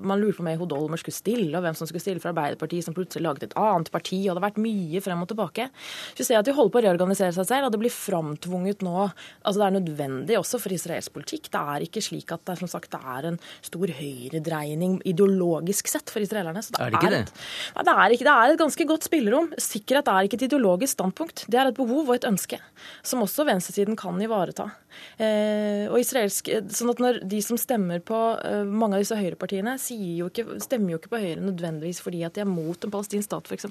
[0.04, 2.86] man lurte på om Ehud Olmer skulle stille, og hvem som skulle stille for Arbeiderpartiet,
[2.86, 4.22] som plutselig laget et annet parti.
[4.24, 5.68] Og det har vært mye frem og tilbake.
[6.14, 8.84] Så vi ser at de holder på å reorganisere seg selv og det blir framtvunget
[8.84, 11.48] nå altså Det er nødvendig også for israelsk politikk.
[11.52, 16.12] Det er ikke slik at det, som sagt, det er en stor høyredreining ideologisk sett
[16.12, 16.62] for israelerne.
[16.64, 17.84] Det er det ikke er et, det?
[17.88, 18.34] det er ikke det.
[18.34, 19.50] er et ganske godt spillerom.
[19.60, 21.44] Sikkerhet er ikke et ideologisk standpunkt.
[21.50, 22.58] Det er et behov og et ønske,
[23.06, 24.70] som også venstresiden kan ivareta.
[25.18, 29.76] Eh, og israelsk, sånn at når De som stemmer på eh, mange av disse høyrepartiene,
[30.18, 33.28] jo ikke, stemmer jo ikke på Høyre nødvendigvis fordi at de er mot en palestinsk
[33.28, 33.68] stat, f.eks.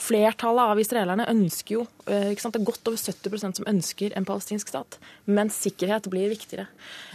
[0.00, 4.16] Flertallet av israelerne ønsker jo eh, ikke sant, Det er godt over 70% som ønsker
[4.16, 5.00] en palestinsk stat.
[5.26, 6.68] Men sikkerhet blir viktigere.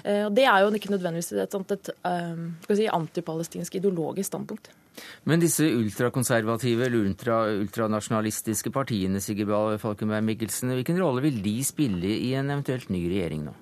[0.06, 4.70] Og Det er jo ikke nødvendigvis et, et, et si, antipalestinsk ideologisk standpunkt.
[5.25, 12.17] Men disse ultrakonservative eller ultra, ultranasjonalistiske partiene, Sigurd Falkenberg Mikkelsen, hvilken rolle vil de spille
[12.17, 13.55] i en eventuelt ny regjering nå?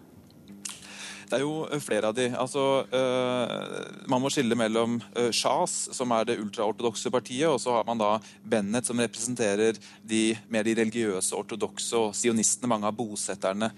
[1.33, 2.27] Det er jo flere av de.
[2.37, 2.61] Altså,
[2.93, 7.87] øh, man må skille mellom øh, Shas, som er det ultraortodokse partiet, og så har
[7.87, 8.11] man da
[8.45, 13.71] Bennett, som representerer de mer de religiøse ortodokse og sionistene, mange av bosetterne.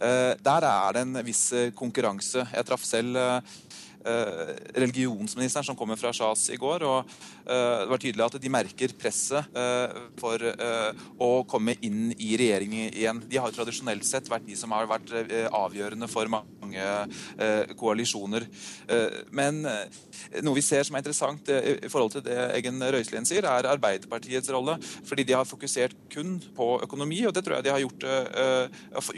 [0.00, 2.46] Uh, der er det en viss konkurranse.
[2.54, 3.89] Jeg traff selv Eh,
[4.74, 6.84] religionsministeren som kommer fra Shas i går.
[6.88, 7.10] og
[7.46, 10.44] eh, Det var tydelig at de merker presset eh, for
[11.20, 13.22] å komme inn i regjering igjen.
[13.28, 15.12] De har tradisjonelt sett vært de som har vært
[15.50, 16.59] avgjørende for mange
[17.78, 18.46] koalisjoner.
[19.36, 19.62] Men
[20.44, 24.50] noe vi ser som er interessant i forhold til det Eggen Røiselien sier, er Arbeiderpartiets
[24.54, 24.76] rolle.
[25.08, 28.06] Fordi de har fokusert kun på økonomi, og det tror jeg de har gjort,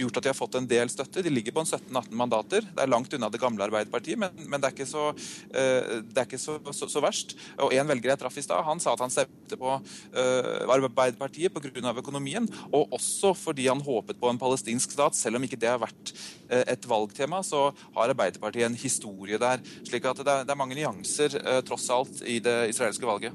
[0.02, 1.24] gjort at de har fått en del støtte.
[1.24, 2.66] De ligger på en 17-18 mandater.
[2.66, 5.08] Det er langt unna det gamle Arbeiderpartiet, men, men det er ikke så,
[5.52, 7.36] eh, det er ikke så, så, så verst.
[7.62, 9.74] Og En velger jeg traff i stad, han sa at han stemte på
[10.12, 11.94] Arbeiderpartiet pga.
[11.98, 15.16] økonomien, og også fordi han håpet på en palestinsk stat.
[15.18, 16.14] Selv om ikke det har vært
[16.52, 17.64] et valgtema, så
[17.96, 19.62] har Arbeiderpartiet en historie der.
[19.88, 23.34] slik at det er, mange nyanser uh, tross alt i det israelske valget.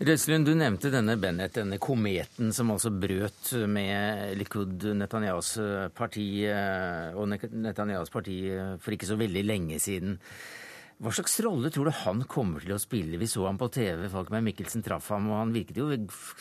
[0.00, 5.56] Rødslund, du nevnte denne Bennett, denne kometen som altså brøt med Likud, Netanyahus
[5.94, 8.40] parti og Netanyahus parti
[8.82, 10.16] for ikke så veldig lenge siden.
[10.98, 13.20] Hva slags rolle tror du han kommer til å spille?
[13.20, 15.92] Vi så ham på TV, Falkmeir Mikkelsen traff ham, og han virket jo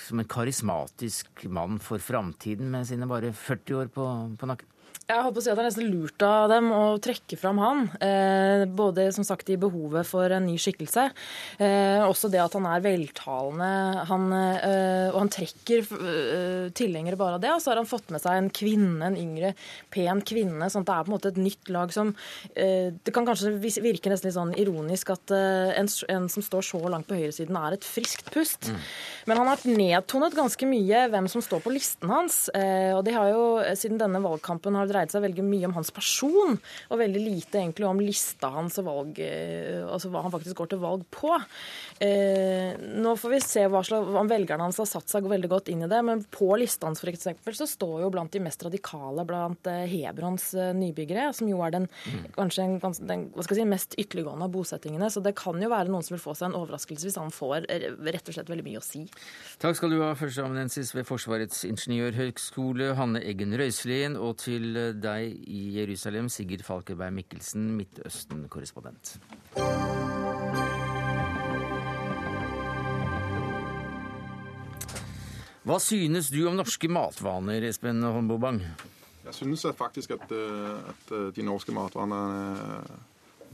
[0.02, 4.72] som en karismatisk mann for framtiden med sine bare 40 år på, på nakken.
[5.08, 7.60] Jeg holdt på å si at Det er nesten lurt av dem å trekke fram
[7.62, 7.84] han.
[8.04, 11.06] Eh, både som sagt i behovet for en ny skikkelse,
[11.64, 13.70] eh, også det at han er veltalende.
[14.10, 15.88] Han, eh, og han trekker
[16.76, 17.54] tilhengere bare av det.
[17.54, 19.54] Og så har han fått med seg en kvinne, en yngre,
[19.90, 20.68] pen kvinne.
[20.68, 22.16] sånn at det er på en måte et nytt lag som
[22.58, 27.08] Det kan kanskje virke nesten litt sånn ironisk at en, en, som står så langt
[27.08, 28.70] på høyresiden, er et friskt pust.
[28.70, 28.80] Mm.
[29.28, 32.50] Men han har nedtonet ganske mye hvem som står på listen hans.
[32.50, 33.44] og de har jo
[33.76, 36.58] siden denne valgkampen har har dreid seg veldig mye om hans person,
[36.90, 40.72] og veldig lite egentlig om lista hans og valg, eh, altså hva han faktisk går
[40.74, 41.34] til valg på.
[42.00, 45.72] Eh, nå får vi se hva slags, om velgerne hans har satt seg veldig godt
[45.74, 47.30] inn i det, men på lista hans f.eks.
[47.58, 51.74] så står jo blant de mest radikale blant eh, Hebrons eh, nybyggere, som jo er
[51.74, 52.28] den mm.
[52.38, 55.10] kanskje en, den, hva skal jeg si, mest ytterliggående av bosettingene.
[55.14, 57.68] Så det kan jo være noen som vil få seg en overraskelse hvis han får
[57.68, 59.06] rett og slett veldig mye å si.
[59.62, 64.67] Takk skal du ha, førsteamanuensis ved Forsvarets ingeniørhøgskole, Hanne Eggen Røiselien, og til
[65.02, 69.18] deg i Jerusalem, Sigurd Falkeberg Mikkelsen, Midtøsten-korrespondent.
[75.68, 78.62] Hva synes du om norske matvaner, Espen Holmbobang?
[79.26, 82.82] Jeg synes faktisk at, eh, at eh, de norske matvanene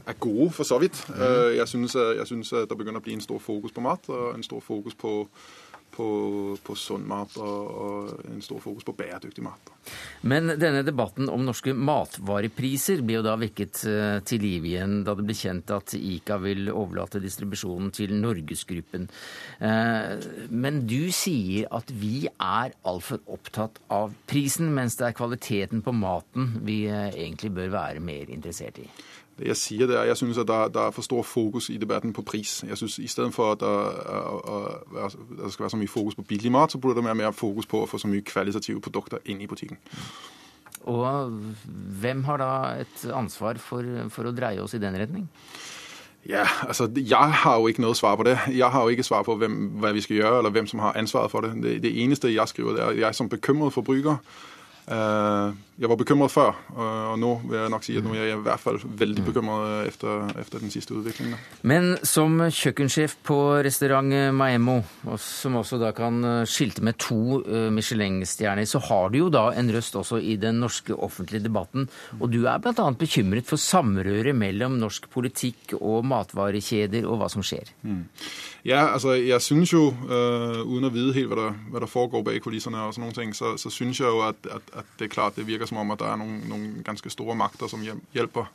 [0.06, 1.06] er gode, for så vidt.
[1.10, 1.56] Mm.
[1.58, 4.44] Jeg synes, jeg synes det begynner å bli en stor fokus på mat, og en
[4.44, 5.14] stor fokus på
[5.94, 6.08] på,
[6.64, 9.72] på sunn mat og, og, en stor fokus på bæredyktig mat.
[10.30, 15.16] Men denne debatten om norske matvarepriser ble jo da vekket eh, til liv igjen da
[15.18, 19.10] det ble kjent at ICA vil overlate distribusjonen til Norgesgruppen.
[19.60, 25.84] Eh, men du sier at vi er altfor opptatt av prisen, mens det er kvaliteten
[25.86, 28.88] på maten vi eh, egentlig bør være mer interessert i.
[29.40, 31.78] Det jeg sier, det er jeg synes at der, der, er for stor fokus i
[31.78, 32.64] debatten på pris.
[32.68, 36.96] Jeg synes Istedenfor at der skal være så mye fokus på billig mat, så burde
[36.96, 39.78] det være mer fokus på å få så mye kvalitative produkter inn i butikken.
[40.84, 41.32] Og
[42.02, 42.52] hvem har da
[42.84, 45.30] et ansvar for, for å dreie oss i den retning?
[46.30, 48.38] Ja, altså Jeg har jo ikke noe svar på det.
[48.48, 50.98] Jeg har jo ikke svar på hvem, hva vi skal gjøre, eller hvem som har
[51.00, 51.56] ansvaret for det.
[51.64, 54.22] Det, det eneste jeg skriver, det er at jeg som bekymret forbruker
[54.84, 58.44] jeg var bekymret før, og nå vil jeg nok si at nå er jeg i
[58.46, 61.40] hvert fall veldig bekymret etter, etter den siste utviklingen.
[61.66, 64.78] Men som kjøkkensjef på restaurant Maemmo,
[65.22, 69.48] som også da kan eh, skilte med to eh, Michelin-stjerner, så har du jo da
[69.58, 71.88] en røst også i den norske offentlige debatten.
[72.20, 72.90] Og du er bl.a.
[73.00, 77.72] bekymret for samrøret mellom norsk politikk og matvarekjeder, og hva som skjer.
[77.88, 78.04] Mm.
[78.66, 82.24] Ja, altså jeg synes jo, øh, uten å vite helt hva det, hva der, foregår
[82.24, 85.12] bak kulissene, og sånne ting, så, så synes jeg jo at, at, at, det er
[85.12, 88.48] klart det virker som om at det er noen, noen ganske store makter som hjelper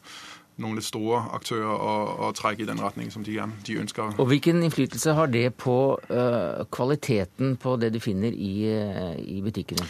[0.58, 1.92] noen litt store aktører å,
[2.24, 3.36] å trekke i den retning som de,
[3.66, 4.16] de, ønsker.
[4.18, 9.38] Og Hvilken innflytelse har det på øh, kvaliteten på det du finner i, uh, i
[9.44, 9.86] butikkene?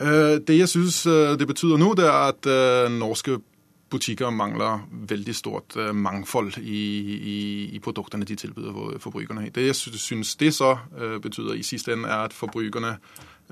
[0.00, 1.04] Øh, det jeg synes
[1.38, 2.50] det betyr nå, det er at
[2.90, 3.38] norske
[3.92, 6.80] butikker mangler veldig stort uh, mangfold i,
[7.34, 7.36] i,
[7.76, 9.50] i, produktene de tilbyr forbrukerne.
[9.54, 12.96] Det jeg synes det så uh, betyr i siste ende, er at forbrukerne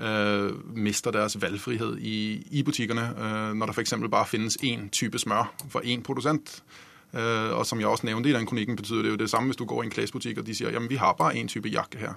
[0.01, 3.11] uh, mister deres valgfrihet i, i butikkene.
[3.53, 3.93] når det f.eks.
[4.11, 6.63] bare finnes én type smør for én produsent.
[7.11, 9.65] Og som jeg også nevnte i den kronikken, betyr det jo det samme hvis du
[9.67, 12.15] går i en klesbutikk og de sier jamen vi har bare én type jakke her.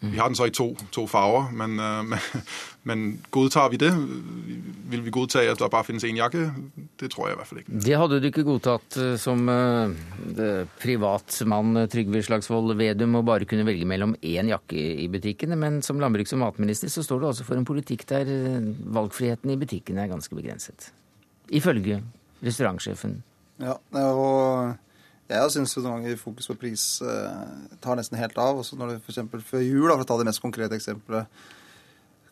[0.00, 1.76] Vi har den så i to, to farver, men,
[2.10, 2.20] men,
[2.88, 3.90] men, godtar vi det?
[4.90, 6.46] Vil vi godta at det bare finnes én jakke?
[7.00, 7.80] Det tror jeg i hvert fall ikke.
[7.84, 9.92] Det hadde du ikke godtatt eh, som uh,
[10.80, 16.00] privatmann Trygve Slagsvold Vedum å bare kunne velge mellom én jakke i butikkene, men som
[16.00, 18.30] landbruks- og matminister så står du altså for en politikk der
[18.96, 20.94] valgfriheten i butikkene er ganske begrenset.
[21.52, 22.00] Ifølge
[22.40, 23.20] restaurantsjefen.
[23.60, 24.76] Ja, og
[25.30, 27.40] jeg syns noen ganger fokus på pris eh,
[27.82, 28.60] tar nesten helt av.
[28.62, 29.22] Også når du f.eks.
[29.46, 31.42] før jul, da, for å ta det mest konkrete eksempelet,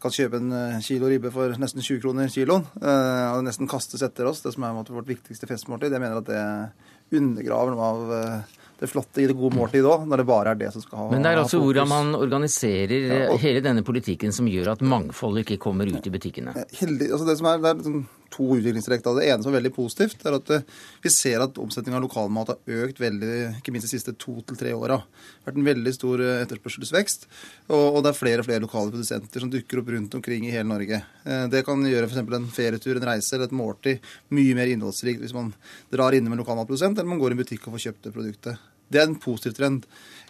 [0.03, 3.71] kan kjøpe en eh, kilo ribbe for nesten 20 kroner kiloen, eh, og det nesten
[3.71, 5.95] kastes etter oss, det som er måte, vårt viktigste festmåltid.
[5.95, 8.47] Jeg mener at det undergraver noe av
[8.79, 11.07] det flotte i det gode måltid òg, når det bare er det som skal ha
[11.07, 11.17] fokus.
[11.17, 14.85] Men det er altså hvordan man organiserer ja, og, hele denne politikken som gjør at
[14.87, 16.55] mangfoldet ikke kommer ut i butikkene?
[16.79, 19.05] Heldig, altså det som er, det er liksom to utviklingstrekk.
[19.05, 20.65] Det ene som er veldig positivt, er at eh,
[21.05, 24.59] vi ser at omsetningen av lokalmat har økt veldig, ikke minst de siste to til
[24.61, 25.01] tre åra.
[25.01, 27.29] Det har vært en veldig stor eh, etterspørselsvekst.
[27.75, 30.69] Og, det er flere og flere lokale produsenter som dukker opp rundt omkring i hele
[30.71, 31.03] Norge.
[31.25, 32.25] Eh, det kan gjøre f.eks.
[32.25, 35.53] en ferietur, en reise eller et måltid mye mer innholdsrikt hvis man
[35.93, 38.69] drar innom en lokalmatprodusent, eller man går i en butikk og får kjøpt det produktet.
[38.89, 39.85] Det er en positiv trend.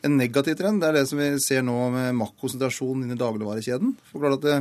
[0.06, 3.96] En negativ trend det er det som vi ser nå med maktkonsentrasjon inn i dagligvarekjeden.
[4.12, 4.60] For at det,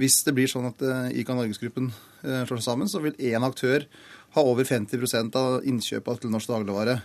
[0.00, 3.86] Hvis det blir sånn at ICA Norgesgruppen Eh, slår seg sammen, så vil én aktør
[4.36, 7.00] ha over 50% av innkjøpet til norsk dagligvare.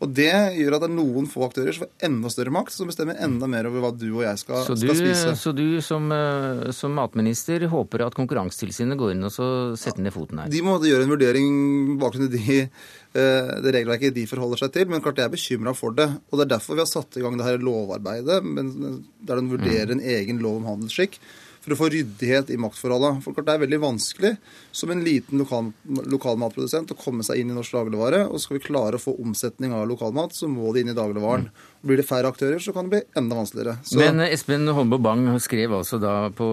[0.00, 2.88] Og Det gjør at det er noen få aktører som får enda større makt, som
[2.88, 5.34] bestemmer enda mer over hva du og jeg skal, så du, skal spise.
[5.36, 10.14] Så du som, eh, som, matminister håper at Konkurransetilsynet går inn og så setter ned
[10.16, 10.48] foten her?
[10.52, 11.60] De må gjøre en vurdering
[12.00, 14.88] bakgrunn i de, eh, det regelverket de forholder seg til.
[14.88, 16.08] Men klart jeg er bekymra for det.
[16.30, 19.92] Og det er derfor vi har satt i gang det her lovarbeidet, der de vurderer
[19.92, 19.96] mm.
[19.98, 21.20] en egen lov om handelsskikk
[21.60, 23.20] for å få ryddighet i maktforholdene.
[23.24, 24.32] For det er veldig vanskelig
[24.72, 28.22] som en liten lokal, lokalmatprodusent å komme seg inn i norsk dagligvare.
[28.30, 31.50] Og skal vi klare å få omsetning av lokalmat, så må det inn i dagligvaren.
[31.84, 33.76] Blir det færre aktører, så kan det bli enda vanskeligere.
[33.84, 34.00] Så...
[34.00, 36.48] Men Espen Holmbo Bang skrev altså da på,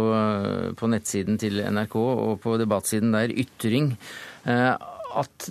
[0.80, 3.94] på nettsiden til NRK og på debattsiden der Ytring
[4.48, 5.48] at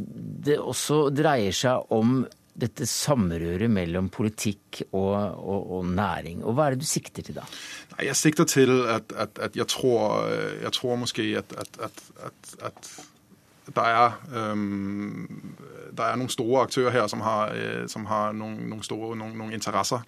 [0.47, 2.21] det også dreier seg om
[2.57, 6.45] dette samrøret mellom politikk og, og, og, næring.
[6.45, 7.45] Og Hva er det du sikter til da?
[8.03, 10.25] Jeg sikter til at, at, at jeg, tror,
[10.63, 11.53] jeg tror måske at,
[12.63, 12.91] at
[13.75, 15.55] der er, øhm,
[15.97, 19.35] der er noen store aktører her som har, øh, som har noen, noen, store, noen,
[19.39, 20.05] noen interesser.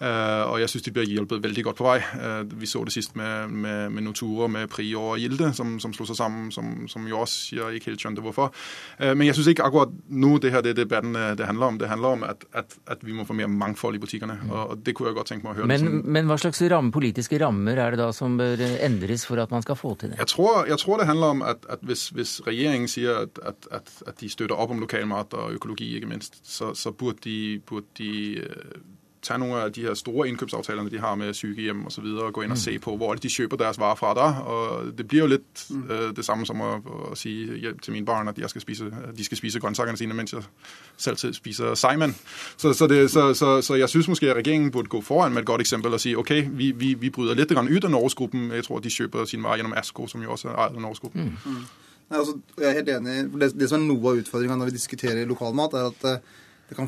[0.00, 1.98] Uh, og jeg syns de blir hjulpet veldig godt på vei.
[2.00, 5.92] Uh, vi så det sist med, med, med Notura, med Prior og Gilde, som, som
[5.92, 8.48] slo seg sammen, som, som jo også jeg ikke helt skjønte hvorfor.
[8.96, 11.80] Uh, men jeg syns ikke akkurat nå det her det debatten det handler om.
[11.82, 14.38] Det handler om at, at, at vi må få mer mangfold i butikkene.
[14.40, 14.54] Mm.
[14.56, 15.68] Og det kunne jeg godt tenke meg å høre.
[15.68, 19.52] Men, men hva slags ramme, politiske rammer er det da som bør endres for at
[19.52, 20.20] man skal få til det?
[20.22, 23.92] Jeg tror, jeg tror det handler om at, at hvis, hvis, regjeringen sier at, at,
[24.16, 28.40] de støtter opp om lokalmat og økologi, ikke minst, så, så burde de, burde de
[29.22, 32.32] tage nogle af de her store indkøbsaftalerne, de har med sykehjem og så videre, og
[32.32, 32.60] gå ind og mm.
[32.60, 35.90] se på, hvor de kjøper deres varer fra der, Og det blir jo litt mm.
[35.90, 36.70] øh, det samme som å,
[37.10, 37.46] å si
[37.82, 38.84] til mine barn at jeg skal spise,
[39.16, 40.42] de skal spise grønnsakene sine, mens jeg
[40.96, 42.14] selv spiser Simon.
[42.56, 45.42] Så, så, det, så, så, så jeg synes måske, at regeringen burde gå foran med
[45.42, 48.50] et godt eksempel og si ok, vi, vi, vi bryder litt ut av Norgesgruppen.
[48.52, 51.20] Jeg tror, de kjøper sine varer gjennom Asko, som jo også er eid av Norgesgruppen.
[51.44, 51.52] Mm.
[51.52, 51.64] Mm.
[52.10, 53.40] Altså, jeg er helt enig.
[53.40, 56.38] Det, det som er noe av utfordringa når vi diskuterer lokalmat, er at uh,
[56.70, 56.86] det kan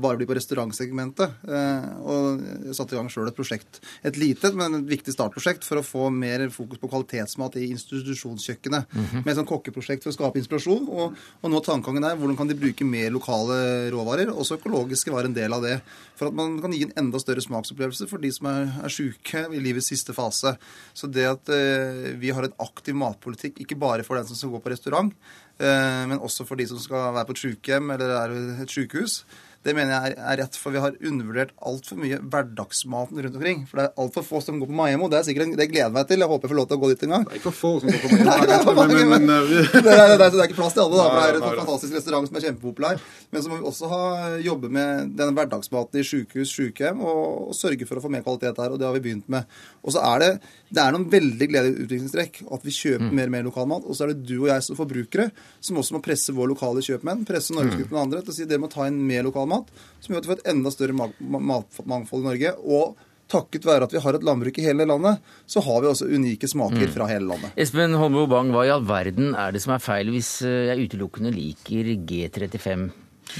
[0.00, 1.42] bare bli på restaurantsegmentet.
[1.44, 3.82] Eh, og jeg satte i gang sjøl et prosjekt.
[4.08, 8.88] Et lite, men et viktig startprosjekt for å få mer fokus på kvalitetsmat i institusjonskjøkkenet.
[8.88, 9.24] Mm -hmm.
[9.24, 10.88] Med et sånt kokkeprosjekt for å skape inspirasjon.
[10.88, 14.32] Og, og nå tankegangen er hvordan kan de bruke mer lokale råvarer.
[14.32, 15.82] Også økologiske var en del av det.
[16.16, 19.44] For at man kan gi en enda større smaksopplevelse for de som er, er sjuke
[19.52, 20.56] i livets siste fase.
[20.94, 24.50] Så det at eh, vi har en aktiv matpolitikk, ikke bare for den som skal
[24.56, 25.12] gå på restaurant,
[25.60, 29.24] men også for de som skal være på et sykehjem eller er et sykehus.
[29.68, 33.64] Det mener jeg er, rett, for vi har undervurdert altfor mye hverdagsmaten rundt omkring.
[33.68, 35.10] For det er altfor få som går på Maiemo.
[35.12, 36.24] Det, er sikkert, det gleder jeg meg til.
[36.24, 37.26] Jeg håper jeg får lov til å gå dit en gang.
[37.28, 40.58] Det er ikke for få som går på er men, det, er, det, er, ikke
[40.58, 43.02] plass til alle, da, for det er en fantastisk restaurant som er kjempepopulær.
[43.34, 44.02] Men så må vi også ha,
[44.44, 48.62] jobbe med denne hverdagsmaten i sykehus, sykehjem, og, og, sørge for å få mer kvalitet
[48.62, 48.72] her.
[48.72, 49.58] Og det har vi begynt med.
[49.84, 50.30] Og så er det,
[50.72, 52.42] det er noen veldig gledelige utviklingstrekk.
[52.56, 53.14] At vi kjøper mm.
[53.20, 53.88] mer og mer lokalmat.
[53.88, 55.28] Og så er det du og jeg som forbrukere
[55.64, 58.62] som også må presse våre lokale kjøpmenn, presse Norgesgruppen og andre til å si dere
[58.62, 59.57] må ta inn mer lokalmat.
[60.00, 62.56] Som gjør at vi får et enda større matmangfold i Norge.
[62.64, 62.96] og
[63.28, 66.48] takket være at vi har et landbruk i hele landet, så har vi også unike
[66.48, 66.92] smaker mm.
[66.94, 67.52] fra hele landet.
[67.60, 70.88] Espen Holmbo Bang, hva i all verden er det som er feil hvis eh, jeg
[70.88, 72.88] utelukkende liker G35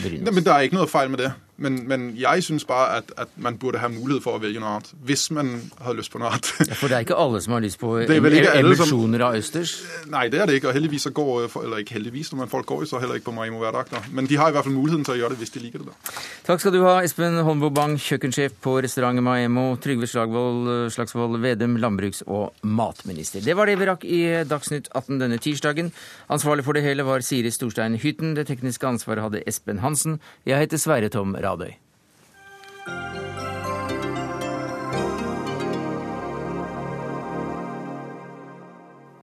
[0.02, 0.28] Brynes?
[0.28, 1.32] Men det er ikke noe feil med det.
[1.58, 4.76] Men, men jeg syns bare at, at, man burde ha mulighet for å velge noe
[4.76, 4.92] annet.
[5.02, 5.50] Hvis man
[5.82, 6.50] hadde lyst på noe annet.
[6.68, 7.96] ja, for det er ikke alle som har lyst på
[8.60, 9.72] emulsjoner av østers?
[10.12, 10.70] Nei, det er det ikke.
[10.70, 13.34] Og heldigvis så går Eller ikke heldigvis, når folk går i så heller ikke på
[13.40, 13.90] Maimo hver dag.
[13.90, 14.02] Da.
[14.14, 15.90] Men de har i hvert fall muligheten til å gjøre det hvis de liker det.
[15.90, 16.14] da.
[16.46, 19.66] Takk skal du ha, Espen Holmbo Bang, kjøkkensjef på restauranten Maemo.
[19.82, 23.42] Trygve Slagvold, Slagsvold Vedum, landbruks- og matminister.
[23.42, 25.90] Det var det vi rakk i Dagsnytt 18 denne tirsdagen.
[26.30, 28.36] Ansvarlig for det hele var Siri Storstein Hytten.
[28.38, 30.20] Det tekniske ansvaret hadde Espen Hansen.
[30.46, 31.72] Jeg heter Sverre Tom Radøy.